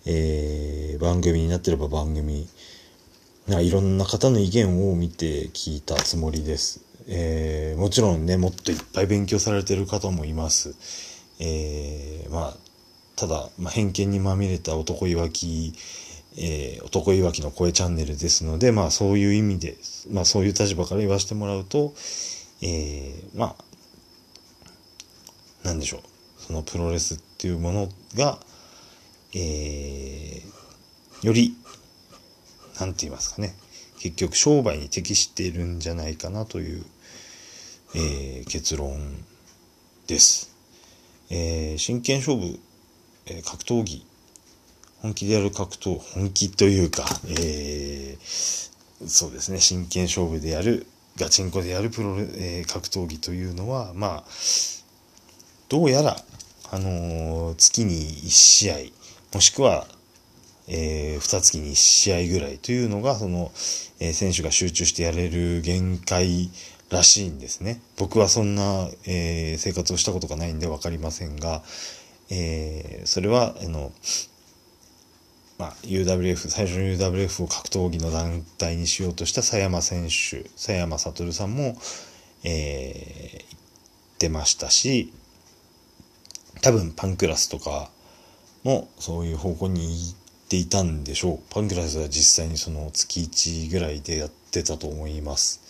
[0.06, 2.48] えー、番組になってれば番組、
[3.48, 6.82] いろんな方の意見を見て聞いたつもりです。
[7.08, 10.76] えー、もちろんね、もっといっぱい勉強されてる方もいます。
[11.40, 12.58] えー、まあ、
[13.16, 15.74] ただ、まあ、偏見にまみれた男いわき
[16.44, 19.78] えー、男いわきの声チャンネルですので、まあそういう意味で、
[20.10, 21.94] まあそういう立場から言わせてもらうと、
[22.64, 23.56] えー、ま
[25.64, 26.02] あ、なんでしょう。
[26.42, 28.40] そのプロレスっていうものが、
[29.36, 31.56] えー、より、
[32.80, 33.54] なんて言いますかね。
[34.00, 36.84] 結局商売に適しているんじゃないかなという、
[37.94, 39.00] えー、結論
[40.08, 40.56] です。
[41.30, 42.60] え、真剣勝負、
[43.28, 44.08] え、格闘技
[45.02, 50.86] 本気でやる格闘、本気というか、えー、そうですね、真剣勝負でやる、
[51.18, 54.24] ガチンコでやるプロ、えー、格闘技というのは、まあ、
[55.70, 56.18] どうやら、
[56.72, 58.76] あのー、月に1試合、
[59.34, 59.88] もしくは、
[60.68, 63.52] えー、2月に1試合ぐらいというのが、その、
[64.00, 66.52] えー、選手が集中してやれる限界
[66.92, 67.82] らしいんですね。
[67.98, 71.64] 僕はそんな、えー、生活をしたことがないんで分かりませんが、
[72.30, 73.92] えー、それは、あの、
[75.62, 81.78] まあ、UWF、最初の UWF を格闘技の団体にしようとした佐山選手、佐山悟さんも、
[82.44, 83.56] えー、
[84.18, 85.14] 出ましたし、
[86.64, 87.92] 多分パンクラスとか
[88.64, 91.40] もそういう方向に行っていたんでしょう。
[91.54, 95.62] パンクラスは実際にその月1ぐらいでやってたと思います。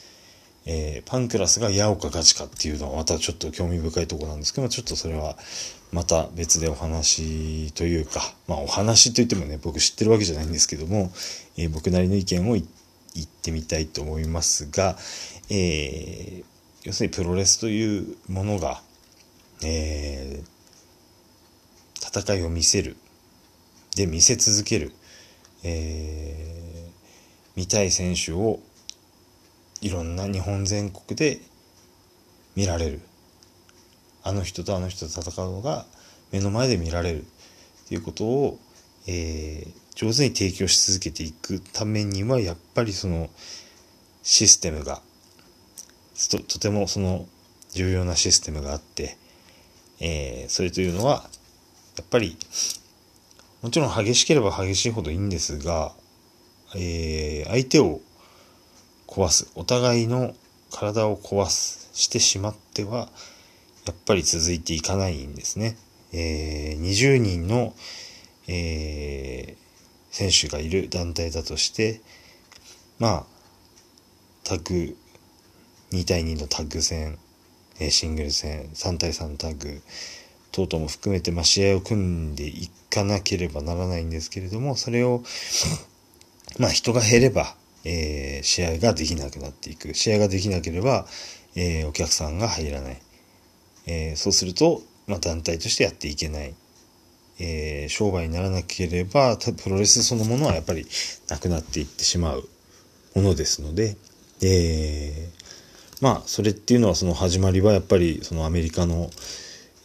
[0.66, 5.36] えー、パンクラスが矢岡ガチかっていうのはまたちょっと興味深いところなんですけどちょっとそれは
[5.92, 11.12] また別でお話というか、まあお話といってもね、僕知ってるわけじゃないんですけども、
[11.58, 14.98] えー、僕なりの意見を言ってみたいと思いますが、
[15.50, 16.44] えー、
[16.84, 18.82] 要するにプロレスというものが、
[19.64, 22.96] えー、戦いを見せる。
[23.96, 24.94] で、見せ続ける。
[25.64, 26.92] えー、
[27.56, 28.60] 見たい選手を
[29.82, 31.42] いろんな日本全国で
[32.56, 33.02] 見られる。
[34.24, 35.86] あの人とあの人と戦うのが
[36.32, 37.26] 目の前で見られるっ
[37.88, 38.60] ていうことを、
[39.08, 43.30] えー、上手に提供し続けていくためにはやっぱりその
[44.24, 45.02] システムが
[46.30, 47.26] ととてもその
[47.74, 49.18] 重要なシステムがあって、
[50.00, 51.24] えー、それというのは
[51.98, 52.38] やっぱり
[53.62, 55.94] もちろん激しければ激しいほどいいんですが、
[56.76, 58.02] えー、相手を
[59.08, 60.34] 壊すお互いの
[60.72, 63.10] 体を壊すしてしまっては
[63.92, 65.76] やっぱり続いていかないんですね。
[66.14, 67.74] えー、20人の、
[68.48, 72.00] えー、選手がいる団体だとして、
[73.00, 73.26] まあ、
[74.46, 74.98] タッグ、
[75.92, 77.20] 2対2のタッグ戦、
[77.82, 79.82] えシングル戦、3対3のタッグ、
[80.54, 82.02] 等々も含めて、まあ、試合を組
[82.32, 85.22] んでいかなければならないんですけれども、それを、
[86.60, 89.94] まあ、人が減れば、えー、試合ができなくなっていく。
[89.96, 91.06] 試合ができなければ、
[91.56, 93.02] えー、お客さんが入らない。
[93.88, 96.54] えー、そうすると、まあ、団体としてやっていけない、
[97.40, 100.86] えー、商売にならなければプロレスそのものはやっぱり
[101.30, 102.48] なくなっていってしまう
[103.16, 103.98] ものですので、
[104.44, 109.10] えー、まあそれっていうのはその始まりはやっぱりそのアメリカの、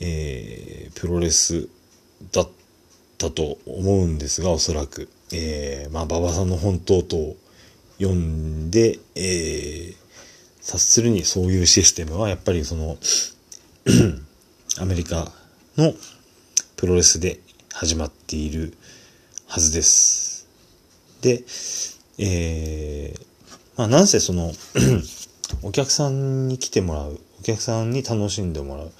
[0.00, 1.68] えー、プロレス
[2.32, 2.48] だっ
[3.18, 7.36] たと思うんですがおそらく、えー、まあ馬場さんの本当と
[7.98, 9.94] 読んで、えー、
[10.60, 12.96] 察するにそういうシステムはやっぱりその
[14.80, 15.30] アメリカ
[15.76, 15.94] の
[16.76, 17.38] プロレスで
[17.72, 18.76] 始まっている
[19.46, 20.48] はずです。
[21.20, 21.44] で、
[22.18, 23.26] えー、
[23.76, 24.50] まあ、なんせその
[25.62, 28.92] お客さんに来てもらう、お客さんに楽しんでもらう、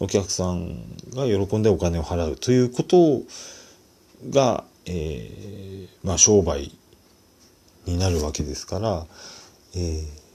[0.00, 3.22] お客さんが喜んでお金を払うということ
[4.28, 6.72] が、えー、まあ、商売
[7.86, 9.06] になるわけですから、
[9.74, 10.25] えー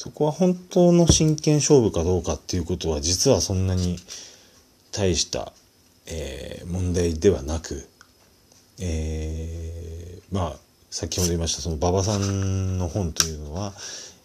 [0.00, 3.98] そこは本当の真剣勝負かどうかっていうことは実はそんなに
[4.92, 5.52] 大した、
[6.06, 7.86] えー、問題ではなく、
[8.80, 10.56] えー、まあ
[10.90, 13.74] 先ほど言いましたその馬場さんの本というのは、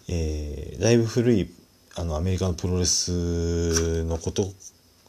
[0.08, 1.54] えー、だいぶ古い
[1.98, 4.44] あのアメリカのプロレスのこと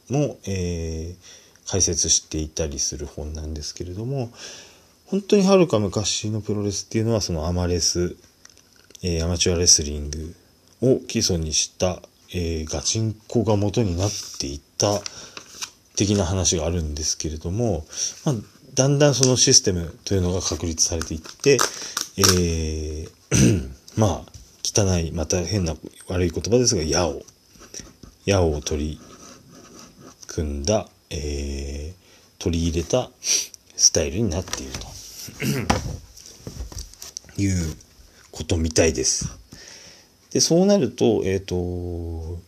[0.09, 4.31] も、えー、解説していたりする本なんですけれども
[5.05, 8.17] 本当にはるか昔のプロレスっていうのはそのアマレス、
[9.01, 10.35] えー、アマチュアレスリング
[10.81, 12.01] を基礎にした、
[12.33, 14.99] えー、ガチンコが元になっていった
[15.95, 17.85] 的な話があるんですけれども、
[18.25, 18.35] まあ、
[18.75, 21.57] だんだんそのシステムというのが確立されていって、
[22.17, 23.17] えー
[23.97, 24.25] まあ、
[24.63, 25.75] 汚い、また変な
[26.07, 27.21] 悪い言葉ですが、矢を、
[28.25, 28.99] 矢を取り
[30.27, 34.87] 組んだ、えー、取り入れたスタイルになっていると
[37.41, 37.75] いう
[38.31, 39.29] ことみたいです。
[40.31, 42.39] で、そうなると、えっ、ー、と、も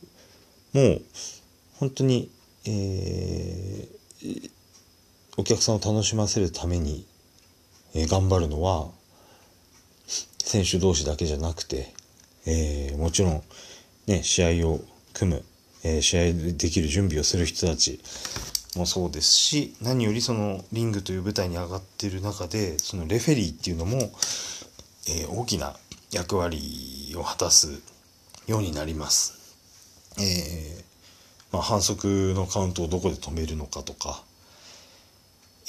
[0.73, 1.01] う、
[1.77, 2.29] 本当に、
[2.65, 4.51] えー、
[5.37, 7.05] お客さんを楽しませるために、
[7.93, 8.89] えー、頑張るのは、
[10.43, 11.93] 選手同士だけじゃなくて、
[12.45, 13.43] えー、もちろん、
[14.07, 14.81] ね、試合を
[15.13, 15.43] 組む、
[15.83, 18.01] えー、試合できる準備をする人たち
[18.75, 23.99] もそうですし、何よりそのリングという舞台に上がっている中で、そのレフェリーっていうのも、
[25.07, 25.75] えー、大きな
[26.11, 27.81] 役割を果たす
[28.47, 29.55] ようになります。
[30.17, 30.83] えー、
[31.51, 34.23] まあ、反則のカウントをどこで止めるのかとか、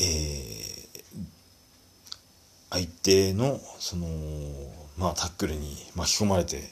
[0.01, 1.01] えー、
[2.70, 4.07] 相手の、その、
[4.97, 6.62] まあ、タックルに巻き込まれて、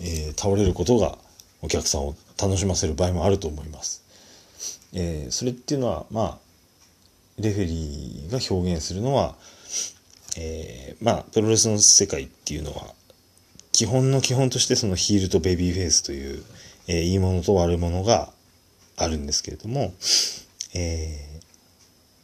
[0.00, 1.16] えー、倒れることが
[1.62, 4.02] お客さんを楽しませる場合もあると思います。
[4.92, 6.38] えー、それっていうのは、まあ、
[7.38, 9.34] レフェリーが表現するのは、
[10.38, 12.94] えー、まあ、プロレスの世界っていうのは、
[13.76, 16.42] 基本の基本としてそのヒールとベビーフェイスという、
[16.88, 18.32] えー、いいものと悪いものが
[18.96, 19.92] あるんですけれども、
[20.74, 21.40] え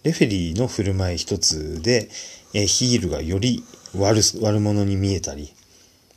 [0.03, 2.09] ー、レフェリーの振る舞い一つで、
[2.55, 3.63] えー、ヒールがより
[3.95, 5.53] 悪悪者に見えたり、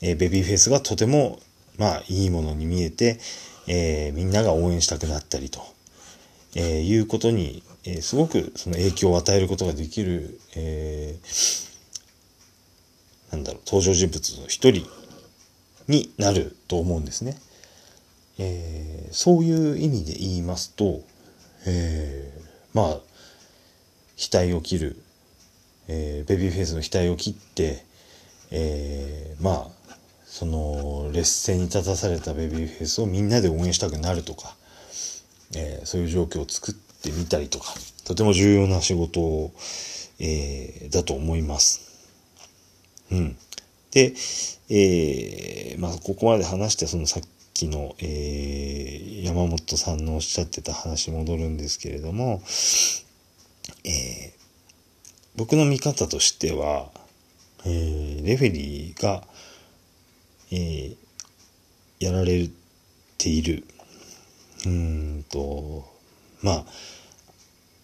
[0.01, 1.39] えー、ベビーフェイスがとても、
[1.77, 3.19] まあ、いいものに見えて、
[3.67, 5.59] えー、みんなが応援したくなったりと、
[6.55, 11.75] えー、いうことに、えー、すごくその影響を与えることができる、えー、
[13.33, 14.87] なんだろう、登場人物の一人
[15.87, 17.37] になると思うんですね。
[18.37, 21.01] えー、そういう意味で言いますと、
[21.65, 22.41] えー、
[22.73, 22.99] まあ、
[24.17, 25.01] 額を切る、
[25.87, 27.85] えー、ベビーフェイスの額を切って、
[28.51, 34.55] えー、まあ、その劣勢に立たされたベビーフェイスをみんなで応援したくなるとか、
[35.55, 37.73] えー、そういう状況を作ってみたりとか、
[38.05, 39.53] とても重要な仕事を、
[40.19, 41.81] えー、だと思います。
[43.11, 43.37] うん。
[43.95, 44.13] で、
[44.69, 47.23] えー、まあ、ここまで話して、そのさっ
[47.53, 52.41] きの、えー、山本さんのおっしゃってた話戻るんですけれども、
[53.85, 54.31] えー、
[55.37, 56.89] 僕の見方としては、
[57.65, 59.23] えー、レフェリーが、
[60.51, 60.95] えー、
[61.99, 62.49] やられ
[63.17, 63.63] ている、
[64.65, 65.85] うんと、
[66.41, 66.65] まあ、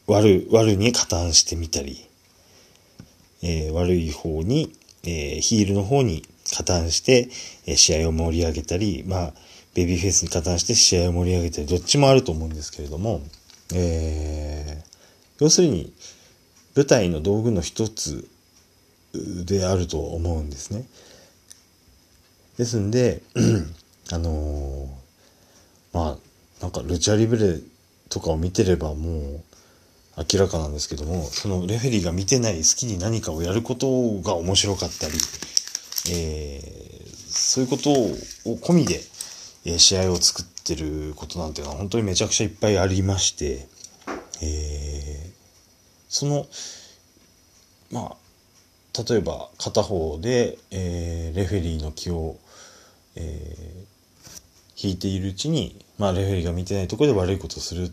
[0.07, 2.05] 悪、悪に加担してみたり、
[3.43, 4.74] えー、悪い方に、
[5.04, 6.24] えー、ヒールの方に
[6.56, 7.30] 加担して、
[7.66, 9.34] えー、試合を盛り上げたり、まあ、
[9.74, 13.22] ベビーフェイスに加担して試合を盛り上げたり、どっちもあると思うんですけれども、
[13.74, 15.93] えー、要するに、
[16.76, 18.28] 舞台の道具の一つ
[19.14, 20.86] であると思うんですね。
[22.58, 23.22] ですんで、
[24.12, 26.18] あのー、まあ、
[26.62, 27.60] なんかルチャリブレ
[28.10, 29.43] とかを見てればもう、
[30.32, 33.88] 明らかなんですけども、そのレフェリーが見てない好きに何かをやること
[34.22, 35.13] が面白かったり、
[36.11, 39.01] えー、そういうことを込みで、
[39.65, 43.67] え、試合を作ってることなんていうのは本当にめちゃくちゃいっぱいありまして、
[44.41, 45.32] えー、
[46.09, 46.47] その、
[47.91, 52.38] まあ、例えば片方で、えー、レフェリーの気を、
[53.15, 57.91] えー、引いているうちに、まあ、レフェリーが見てないところで悪いことをする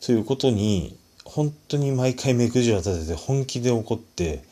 [0.00, 4.42] ということに、本当に毎回目くじらを立てて本気で怒って、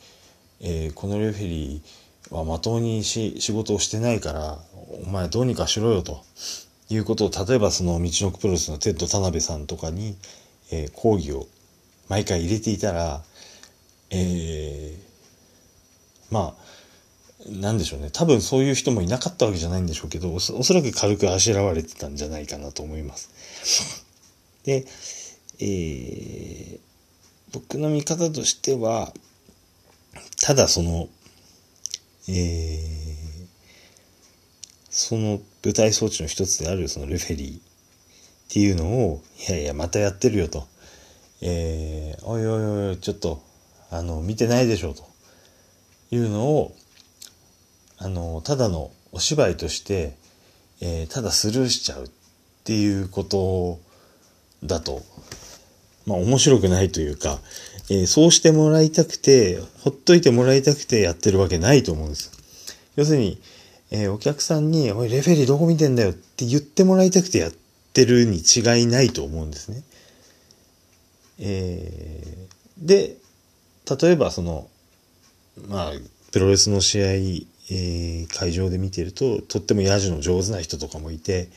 [0.61, 4.59] えー、このレフェリーはまともにし仕事をしてないから、
[5.05, 6.23] お前どうにかしろよと
[6.89, 10.15] いうことを、例えばその道のくプロレスのテッド田辺さんとかに、
[10.71, 11.47] えー、講義を
[12.07, 13.21] 毎回入れていたら、
[14.11, 16.69] えー、まあ、
[17.47, 18.09] なんでしょうね。
[18.11, 24.03] 多分そういう人もいなかったわけじゃないんでしょうけど、おそらく軽くあしらわれてたんじゃないかなと思います。
[24.65, 24.85] で、
[25.61, 26.79] えー、
[27.53, 29.13] 僕の見方としては、
[30.41, 31.09] ただその、
[32.27, 33.47] えー、
[34.89, 37.61] その舞台装置の一つであるそのレフェリーっ
[38.49, 40.67] ていうのを、いやいや、またやってるよと。
[41.41, 43.41] えー、おいおいおい、ちょっと、
[43.91, 45.03] あの、見てないでしょうと
[46.11, 46.75] いうのを、
[47.97, 50.15] あの、ただのお芝居として、
[50.81, 52.09] えー、ただスルーしちゃうっ
[52.63, 53.79] ていうこと
[54.63, 55.01] だと
[56.09, 57.39] まあ面白くないというか、
[57.91, 62.31] えー、そうしてもらいたくて、ほっといてもらいたくてやってるわけないと思うんです。
[62.95, 63.39] 要するに、
[63.91, 67.51] えー、お客さんに、おい、レフェリーどこ見てんだよって言ってもらいたくてやっ
[67.93, 69.83] てるに違いないと思うんですね。
[71.39, 73.15] えー、で、
[74.01, 74.67] 例えばその、
[75.67, 75.91] まあ、
[76.31, 81.49] プロレスの試合、えー、会場で見てると、とってもヤジの上手な人とかもいて、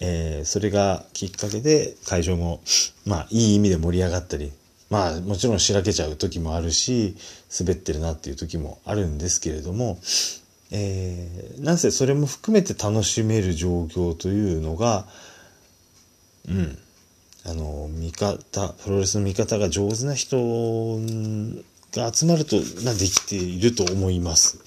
[0.00, 2.60] えー、それがきっかけで会場も、
[3.06, 4.52] まあ、いい意味で盛り上がったり、
[4.90, 7.16] まあ、もちろんしらけちゃう時もあるし、
[7.58, 9.98] 滑ってるなっていう時もあるんですけれども、
[10.70, 15.06] えー、なんせそれも含めて楽しめる状況というのが、
[16.48, 16.78] うん、
[17.44, 20.36] あの、見方、プロレスの見方が上手な人
[21.92, 24.58] が集まると、な、できていると思います。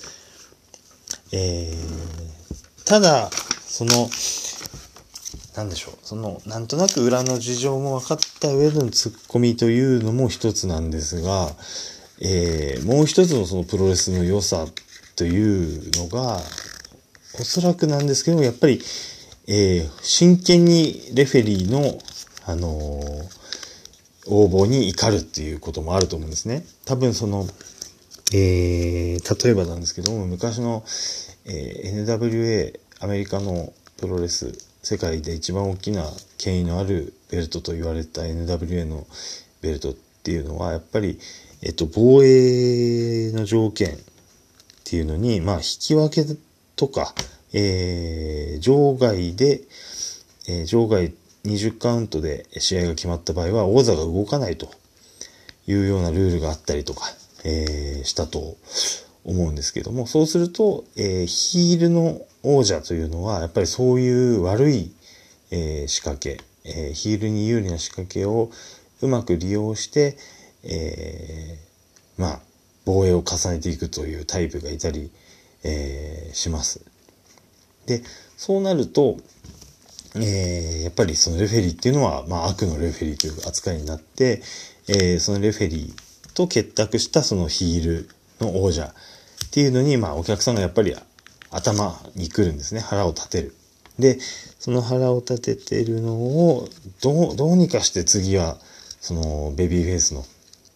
[1.31, 3.29] えー、ただ、
[3.65, 4.09] その、
[5.55, 11.49] なんでしょう、その、なんとなく裏の事情も分かった上でのツッコミというのも一つなんですが、
[12.21, 14.65] えー、もう一つのそのプロレスの良さ
[15.15, 16.39] というのが、
[17.39, 18.81] おそらくなんですけども、やっぱり、
[19.47, 21.99] えー、真剣にレフェリーの、
[22.45, 23.45] あのー、
[24.27, 26.65] 応募に怒るっていうこともあると思うんですね。
[26.85, 27.47] 多分その、
[28.33, 30.83] えー、例えばなんですけども、昔の、
[31.45, 36.05] えー、NWA、アメリカのプロレス、世界で一番大きな
[36.37, 39.07] 権威のあるベルトと言われた NWA の
[39.59, 41.17] ベルトっていうのは、やっぱり、
[41.63, 43.97] えっと、防衛の条件っ
[44.83, 46.23] ていうのに、まあ、引き分け
[46.75, 47.15] とか、
[47.51, 49.61] えー、場外で、
[50.47, 51.11] えー、場外
[51.45, 54.69] 20カウントで試合が決まった場合は、王座が動かないと
[55.65, 57.07] いうようなルールがあったりとか、
[57.43, 58.55] えー、したと
[59.23, 64.93] 思うんですけども、そうすると、えー、ヒールの王者というのは、やっぱりそういう悪い、
[65.51, 68.51] えー、仕掛け、えー、ヒールに有利な仕掛けを
[69.01, 70.17] うまく利用して、
[70.63, 72.39] えー、まあ、
[72.85, 75.11] 防衛を重ねていくというタイプがいたり、
[75.63, 76.81] え、します。
[77.87, 78.03] で、
[78.37, 79.17] そうなると、
[80.15, 84.43] え、やっぱりそのレフェリーっていうのは、まあ、悪のレフェリーという扱いになって、
[84.87, 90.95] え、そのレフェリーと結託したそのヒールの王者っていうのに、まあ、お客さんがやっぱり
[91.55, 92.81] 頭に来るんですね。
[92.81, 93.55] 腹を立てる。
[93.97, 94.19] で、
[94.59, 96.67] その腹を立ててるのを、
[97.01, 98.57] どう、どうにかして次は、
[98.99, 100.25] そのベビーフェイスの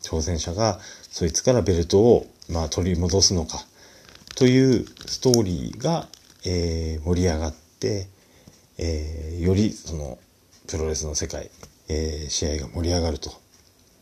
[0.02, 0.80] 挑戦者が、
[1.12, 3.66] そいつからベルトを、まあ、取り戻すのか、
[4.36, 6.08] というストーリーが、
[6.46, 8.08] えー、盛り上がって、
[8.78, 10.18] えー、よりその
[10.68, 11.52] プロレスの世界、
[11.90, 13.32] えー、試合が盛り上がると、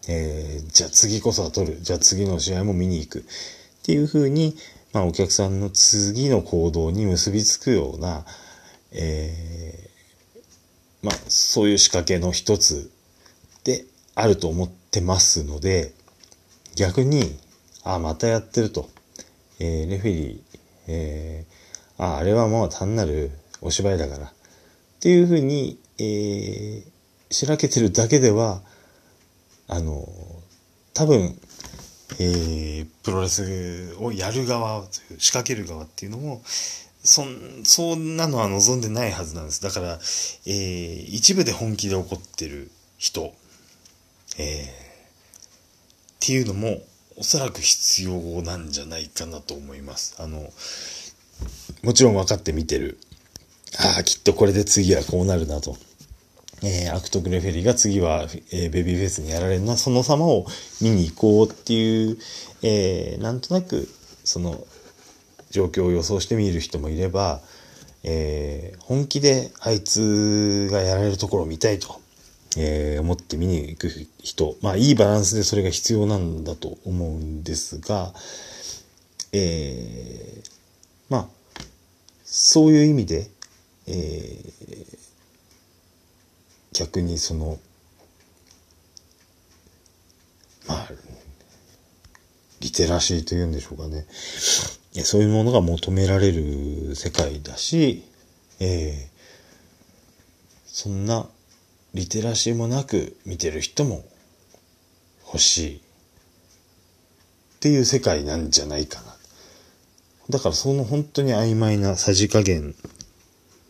[0.08, 3.24] えー、じゃあ次こそは取るじゃあ次の試合も見に行くっ
[3.82, 4.56] ていうふうに、
[4.98, 8.26] まあ、お客さんの次の行動に結びつくような、
[8.92, 12.90] えー、まあ、そういう仕掛けの一つ
[13.64, 13.86] で
[14.16, 15.94] あると思ってますので
[16.76, 17.38] 逆に
[17.84, 18.90] あまたやってると、
[19.60, 20.42] えー、レフェリー、
[20.88, 23.30] えー、ああれはもう単なる
[23.62, 24.26] お芝居だから。
[24.26, 24.30] っ
[25.00, 26.84] ていうふうに、えー、
[27.30, 28.64] しらけてるだけでは、
[29.68, 30.08] あの、
[30.96, 31.40] 多分、
[32.20, 36.42] えー、プロレスをやる側という仕掛ける側っていうのも
[37.04, 39.62] そんそんなのは望んでないはずなんです。
[39.62, 43.34] だから、えー、一部で本気で怒ってる人、
[44.38, 44.68] えー、っ
[46.20, 46.82] ていうのも
[47.16, 50.16] おそらく必要なんじゃないかなと思います。
[50.20, 50.52] あの
[51.84, 52.98] もちろん分かって見てる。
[53.80, 55.78] ああ、きっとこれで次はこうなるなと。
[56.64, 60.46] えー、アクト・グレフェリーが次は、えー、ベビーフェイスにやられるな、その様を
[60.82, 62.18] 見に行こうっていう、
[62.64, 63.88] えー、なんとなく、
[64.24, 64.66] その、
[65.50, 67.42] 状況を予想してみる人もいれば、
[68.04, 72.00] えー、本気であいつがやられるところを見たいと、
[72.58, 73.90] えー、思って見に行く
[74.22, 78.14] 人、まあいいバランスでそれが必要なんだと思うんですが、
[79.34, 80.50] えー、
[81.10, 81.28] まあ、
[82.24, 83.30] そういう意味で、
[83.88, 85.07] えー、
[86.78, 87.58] 逆にその
[90.68, 90.90] まあ
[92.60, 94.06] リテラシーというんでしょうかね。
[95.04, 98.04] そういうものが求められる世界だし、
[98.60, 99.18] えー、
[100.66, 101.28] そんな
[101.94, 104.04] リテラシーもなく見てる人も
[105.26, 105.78] 欲しい。
[105.78, 109.16] っていう世界なんじゃないかな。
[110.30, 112.76] だからその本当に曖昧なさじ加減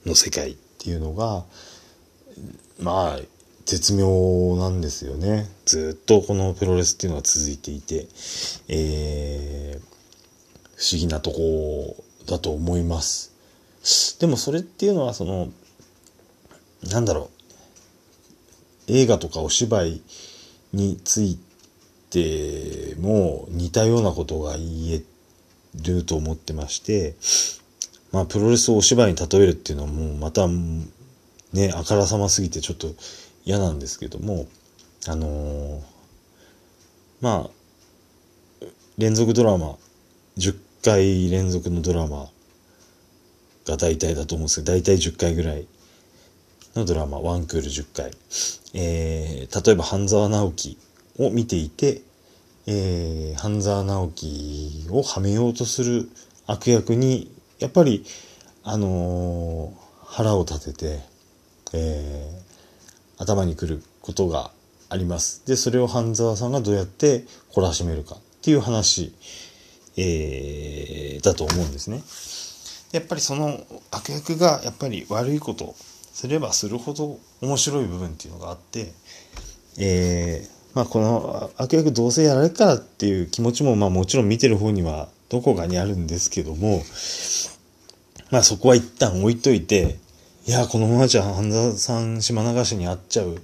[0.06, 1.46] の世界っていうのが、
[2.80, 3.20] まあ、
[3.66, 5.50] 絶妙なんですよね。
[5.66, 8.08] ずっとこのプロレスっていうのは続いていて、
[8.70, 9.82] えー、
[10.78, 13.34] 不思議なとこだと思います。
[14.20, 15.50] でもそれっていうのはその、
[16.90, 17.30] なんだろ
[18.88, 20.02] う、映画とかお芝居
[20.72, 21.38] につい
[22.10, 25.04] ても似たようなことが言え
[25.84, 27.16] ると思ってまして、
[28.12, 30.48] まあ、プロレスをお芝居に例えるっていうのはもうまた、
[31.54, 32.94] ね、あからさますぎてちょっと
[33.46, 34.48] 嫌なんですけども、
[35.08, 35.82] あのー、
[37.22, 38.66] まあ、
[38.98, 39.78] 連続ドラマ、
[40.38, 42.30] 10回連続のドラマ
[43.66, 45.68] が大体だと思うんですけど、大体10回ぐらい
[46.76, 48.12] のドラマ、ワンクール10回。
[48.74, 50.78] えー、例えば半沢直樹
[51.18, 52.02] を見ていて、
[52.68, 56.10] えー、半沢直樹をはめようとする
[56.46, 58.06] 悪役にやっぱり、
[58.64, 59.72] あのー、
[60.06, 61.17] 腹を立てて、
[61.74, 64.52] えー、頭にくることが
[64.90, 65.44] あります。
[65.46, 69.14] で、それを半沢さんがどうやって懲らしめるかっていう話、
[69.98, 72.04] えー、だと思うんですね。
[72.92, 73.60] やっぱりその
[73.92, 75.76] 悪役がやっぱり悪いこと
[76.14, 78.94] すればするほど面白い部分っていうのがあって、
[79.78, 86.82] えー、まあこの悪役どうせやられるからっていう気持ちもまあもちろん見てる方にはどこかにあるんですけども、
[88.32, 90.00] まあそこは一旦置いといて、
[90.48, 93.40] いや、このままじゃ半沢さん島流しに会っちゃうっ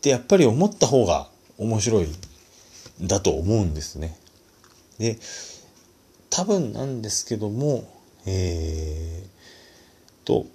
[0.00, 2.08] てやっぱり思った方が面白い
[3.00, 4.18] だと思うんですね。
[4.98, 5.20] で、
[6.30, 7.84] 多分なんですけども、
[8.26, 10.46] えー、と、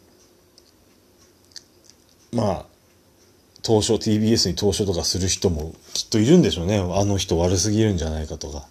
[2.33, 2.65] まあ、
[3.63, 6.79] 投書、TBS に投書とかする人もきっといるんでしょうね。
[6.79, 8.67] あの人悪すぎるんじゃないかとか。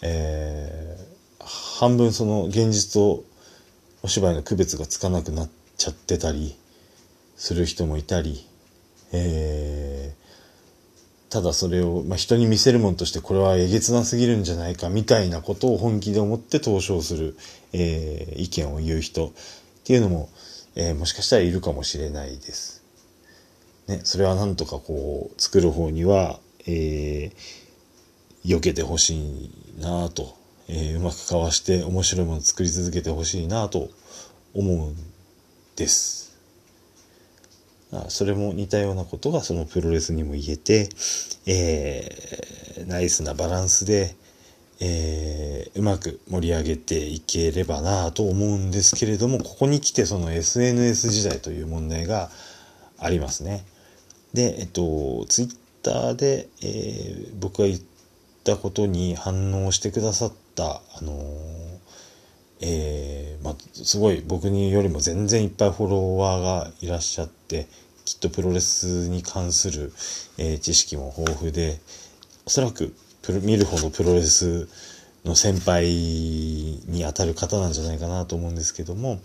[0.00, 1.44] えー、
[1.78, 3.22] 半分その現実と
[4.02, 6.56] お芝居の区別がつかなくなってちゃってたり
[7.36, 8.46] する人もいたり、
[9.12, 17.36] えー、ただそれを、まあ、人に見せるもんとしてこれはえげつなすぎるんじゃないかみたいなことを本気で思って投書する、
[17.72, 19.32] えー、意見を言う人っ
[19.84, 20.28] ていうのも、
[20.76, 22.82] えー、もしかしたらいるかもしれないです。
[23.88, 27.34] ね、それはなんとかこう作る方には、えー、
[28.44, 30.34] 避けてほしいなと、
[30.68, 33.90] えー、うまくかわして面白いものを作り続けてほしいなと
[34.54, 35.13] 思うん
[35.76, 36.24] です。
[38.08, 40.88] それも似たようなことがそのプロレスにも言えて、
[41.46, 44.16] えー、ナイスなバランスで、
[44.80, 52.30] えー、うまく盛り上げていければなと思うんですけれども、ここに来てその SNS 時代という問題が
[52.98, 53.64] ありますね。
[54.32, 57.80] で、えっと、ツイッターで、えー、僕が言っ
[58.42, 61.63] たことに反応してくださった、あのー、
[62.60, 67.66] えー、まあ、すごい僕によりも全然いっぱいフォロワーがいらっしゃって、
[68.04, 69.92] きっとプロレスに関する、
[70.38, 71.80] えー、知識も豊富で、
[72.46, 72.94] おそらく
[73.42, 74.68] 見るほどプロレス
[75.24, 75.86] の先輩
[76.86, 79.20] にあたる方なんじゃないかなと思うんですけども、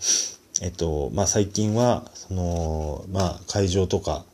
[0.62, 4.24] えっと、まあ、最近は、その、まあ、会場とか、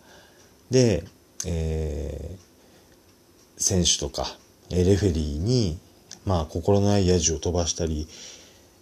[0.71, 1.05] で、
[1.45, 4.27] えー、選手とか、
[4.71, 5.79] レフェリーに、
[6.25, 8.09] まあ、心ないヤジを飛ばしたり、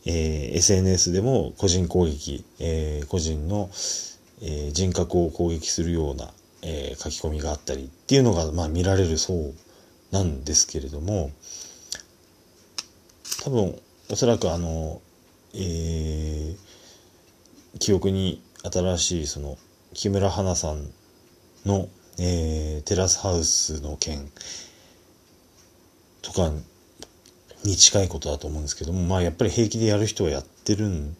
[0.06, 3.70] えー、SNS でも個人攻撃、えー、個人の、
[4.42, 6.30] えー、人格を攻撃するような、
[6.66, 9.54] え書き込みがあったりっていうのが、まあ、見られるそう
[10.12, 11.30] なんですけれども、
[13.42, 13.78] 多分、
[14.10, 15.02] おそらくあの、
[15.52, 16.56] え
[17.78, 19.58] 記憶に新しい、その、
[19.92, 20.90] 木村花さん
[21.66, 21.88] の、
[22.18, 24.30] えー、テラスハウスの件
[26.22, 26.50] とか
[27.64, 31.16] に近いことだと思うんですけども、まあやっぱり平気でやる人はやってるん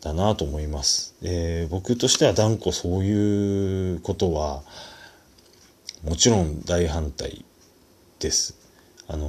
[0.00, 1.14] だなと思います。
[1.22, 4.62] えー、僕としては断固そういうことは、
[6.04, 7.44] もちろん大反対
[8.18, 8.56] です。
[9.08, 9.26] あの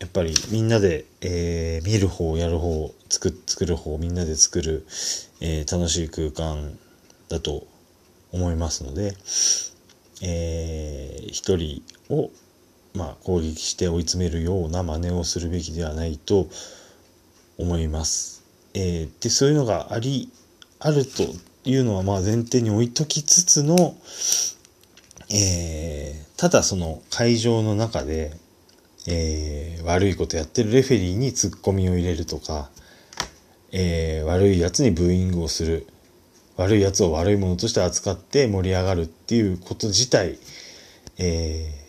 [0.00, 4.86] やっぱりみんなで、えー、見る方、やる方、作作る方、みんなで作る、
[5.40, 6.78] えー、楽しい空間
[7.28, 7.66] だと
[8.32, 9.14] 思いますので、
[10.22, 12.30] えー、一人を、
[12.94, 16.48] まあ、攻撃して追い詰めるような真似をするべきではないと
[17.58, 18.42] 思います。
[18.74, 20.30] えー、でそういうのがあり
[20.78, 21.22] あると
[21.64, 23.94] いうのはまあ前提に置いときつつの、
[25.30, 28.32] えー、ただその会場の中で、
[29.06, 32.70] えー、悪いことやってるレフェリーにツッコミを入れるとか、
[33.72, 35.86] えー、悪いやつにブーイングをする
[36.56, 40.38] 悪いやつを悪いものとして扱って盛り上がるっていうこと自体、
[41.18, 41.81] えー、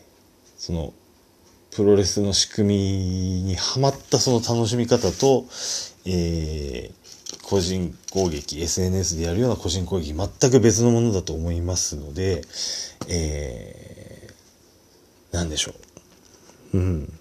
[0.66, 0.94] その、
[1.76, 5.44] プロレスの仕組みにはまったその楽しみ方と、
[6.06, 12.44] えー、個人攻撃、SNS でやるような個人攻撃、全く別のものだと思いますので、
[13.10, 15.74] えー、なんでしょ
[16.74, 16.78] う。
[16.78, 17.20] うん。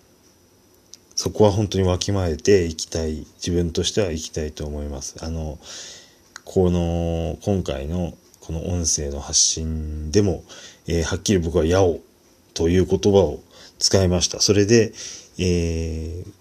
[1.17, 5.17] そこは本当にわきまえていきたい、自分としては行きたいと思います。
[5.21, 5.59] あの、
[6.45, 10.45] この、今回のこの音声の発信でも、
[10.87, 11.99] えー、はっきり僕はやお
[12.55, 13.41] という言葉を
[13.79, 14.41] 使いました。
[14.41, 14.93] それで、
[15.39, 16.33] えー、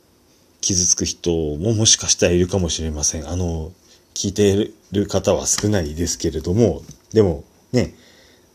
[0.61, 3.27] 傷つく人ももしかしたらいるかもしれません。
[3.27, 3.71] あの、
[4.13, 6.83] 聞いている方は少ないですけれども、
[7.13, 7.95] でもね、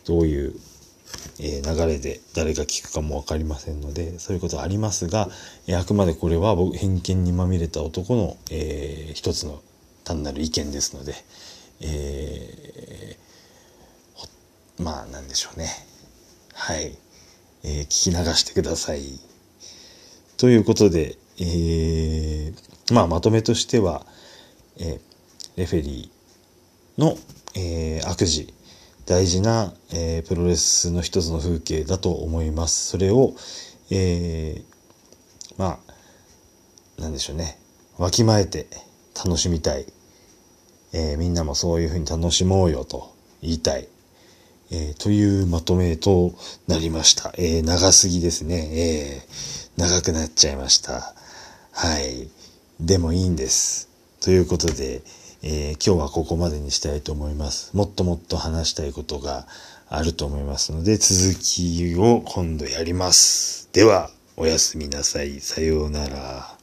[0.04, 0.54] どういう、
[1.38, 5.28] えー、流れで誰が聞くかもわかりませんので、そういうことはありますが、
[5.66, 9.60] えー、あくまでこれは僕偏見にまみれた男の、えー、一つの
[10.04, 11.14] 単なる意見ですので、
[11.80, 15.68] えー、まあなんでしょうね。
[16.52, 16.96] はい。
[17.68, 19.02] えー、聞き流してください。
[20.36, 24.06] ということで、えー、まあまとめとしては、
[24.78, 25.00] えー、
[25.56, 27.18] レフェリーの、
[27.56, 28.54] えー、悪事、
[29.04, 32.86] 大事な、えー、プロレスの一つの風景だと思います。
[32.90, 33.34] それを、
[33.90, 34.64] えー、
[35.58, 35.80] ま
[36.98, 37.58] あ、なんでしょうね。
[37.98, 38.68] わきまえて
[39.16, 39.86] 楽しみたい。
[40.92, 43.12] えー、みんなもそういうふうに楽しもうよと
[43.42, 43.88] 言いたい。
[44.70, 46.34] えー、というまとめと
[46.66, 47.32] なりました。
[47.38, 48.68] えー、長すぎですね。
[48.72, 49.22] え
[49.76, 51.14] 長くなっちゃいました。
[51.72, 52.28] はい。
[52.80, 53.88] でもいいんです。
[54.20, 55.02] ということで、
[55.42, 57.76] え今日はここまでにしたいと思います。
[57.76, 59.46] もっともっと話したいことが
[59.88, 63.68] あると思いますので、続きを今度やります。
[63.72, 65.40] では、おやすみなさい。
[65.40, 66.55] さようなら。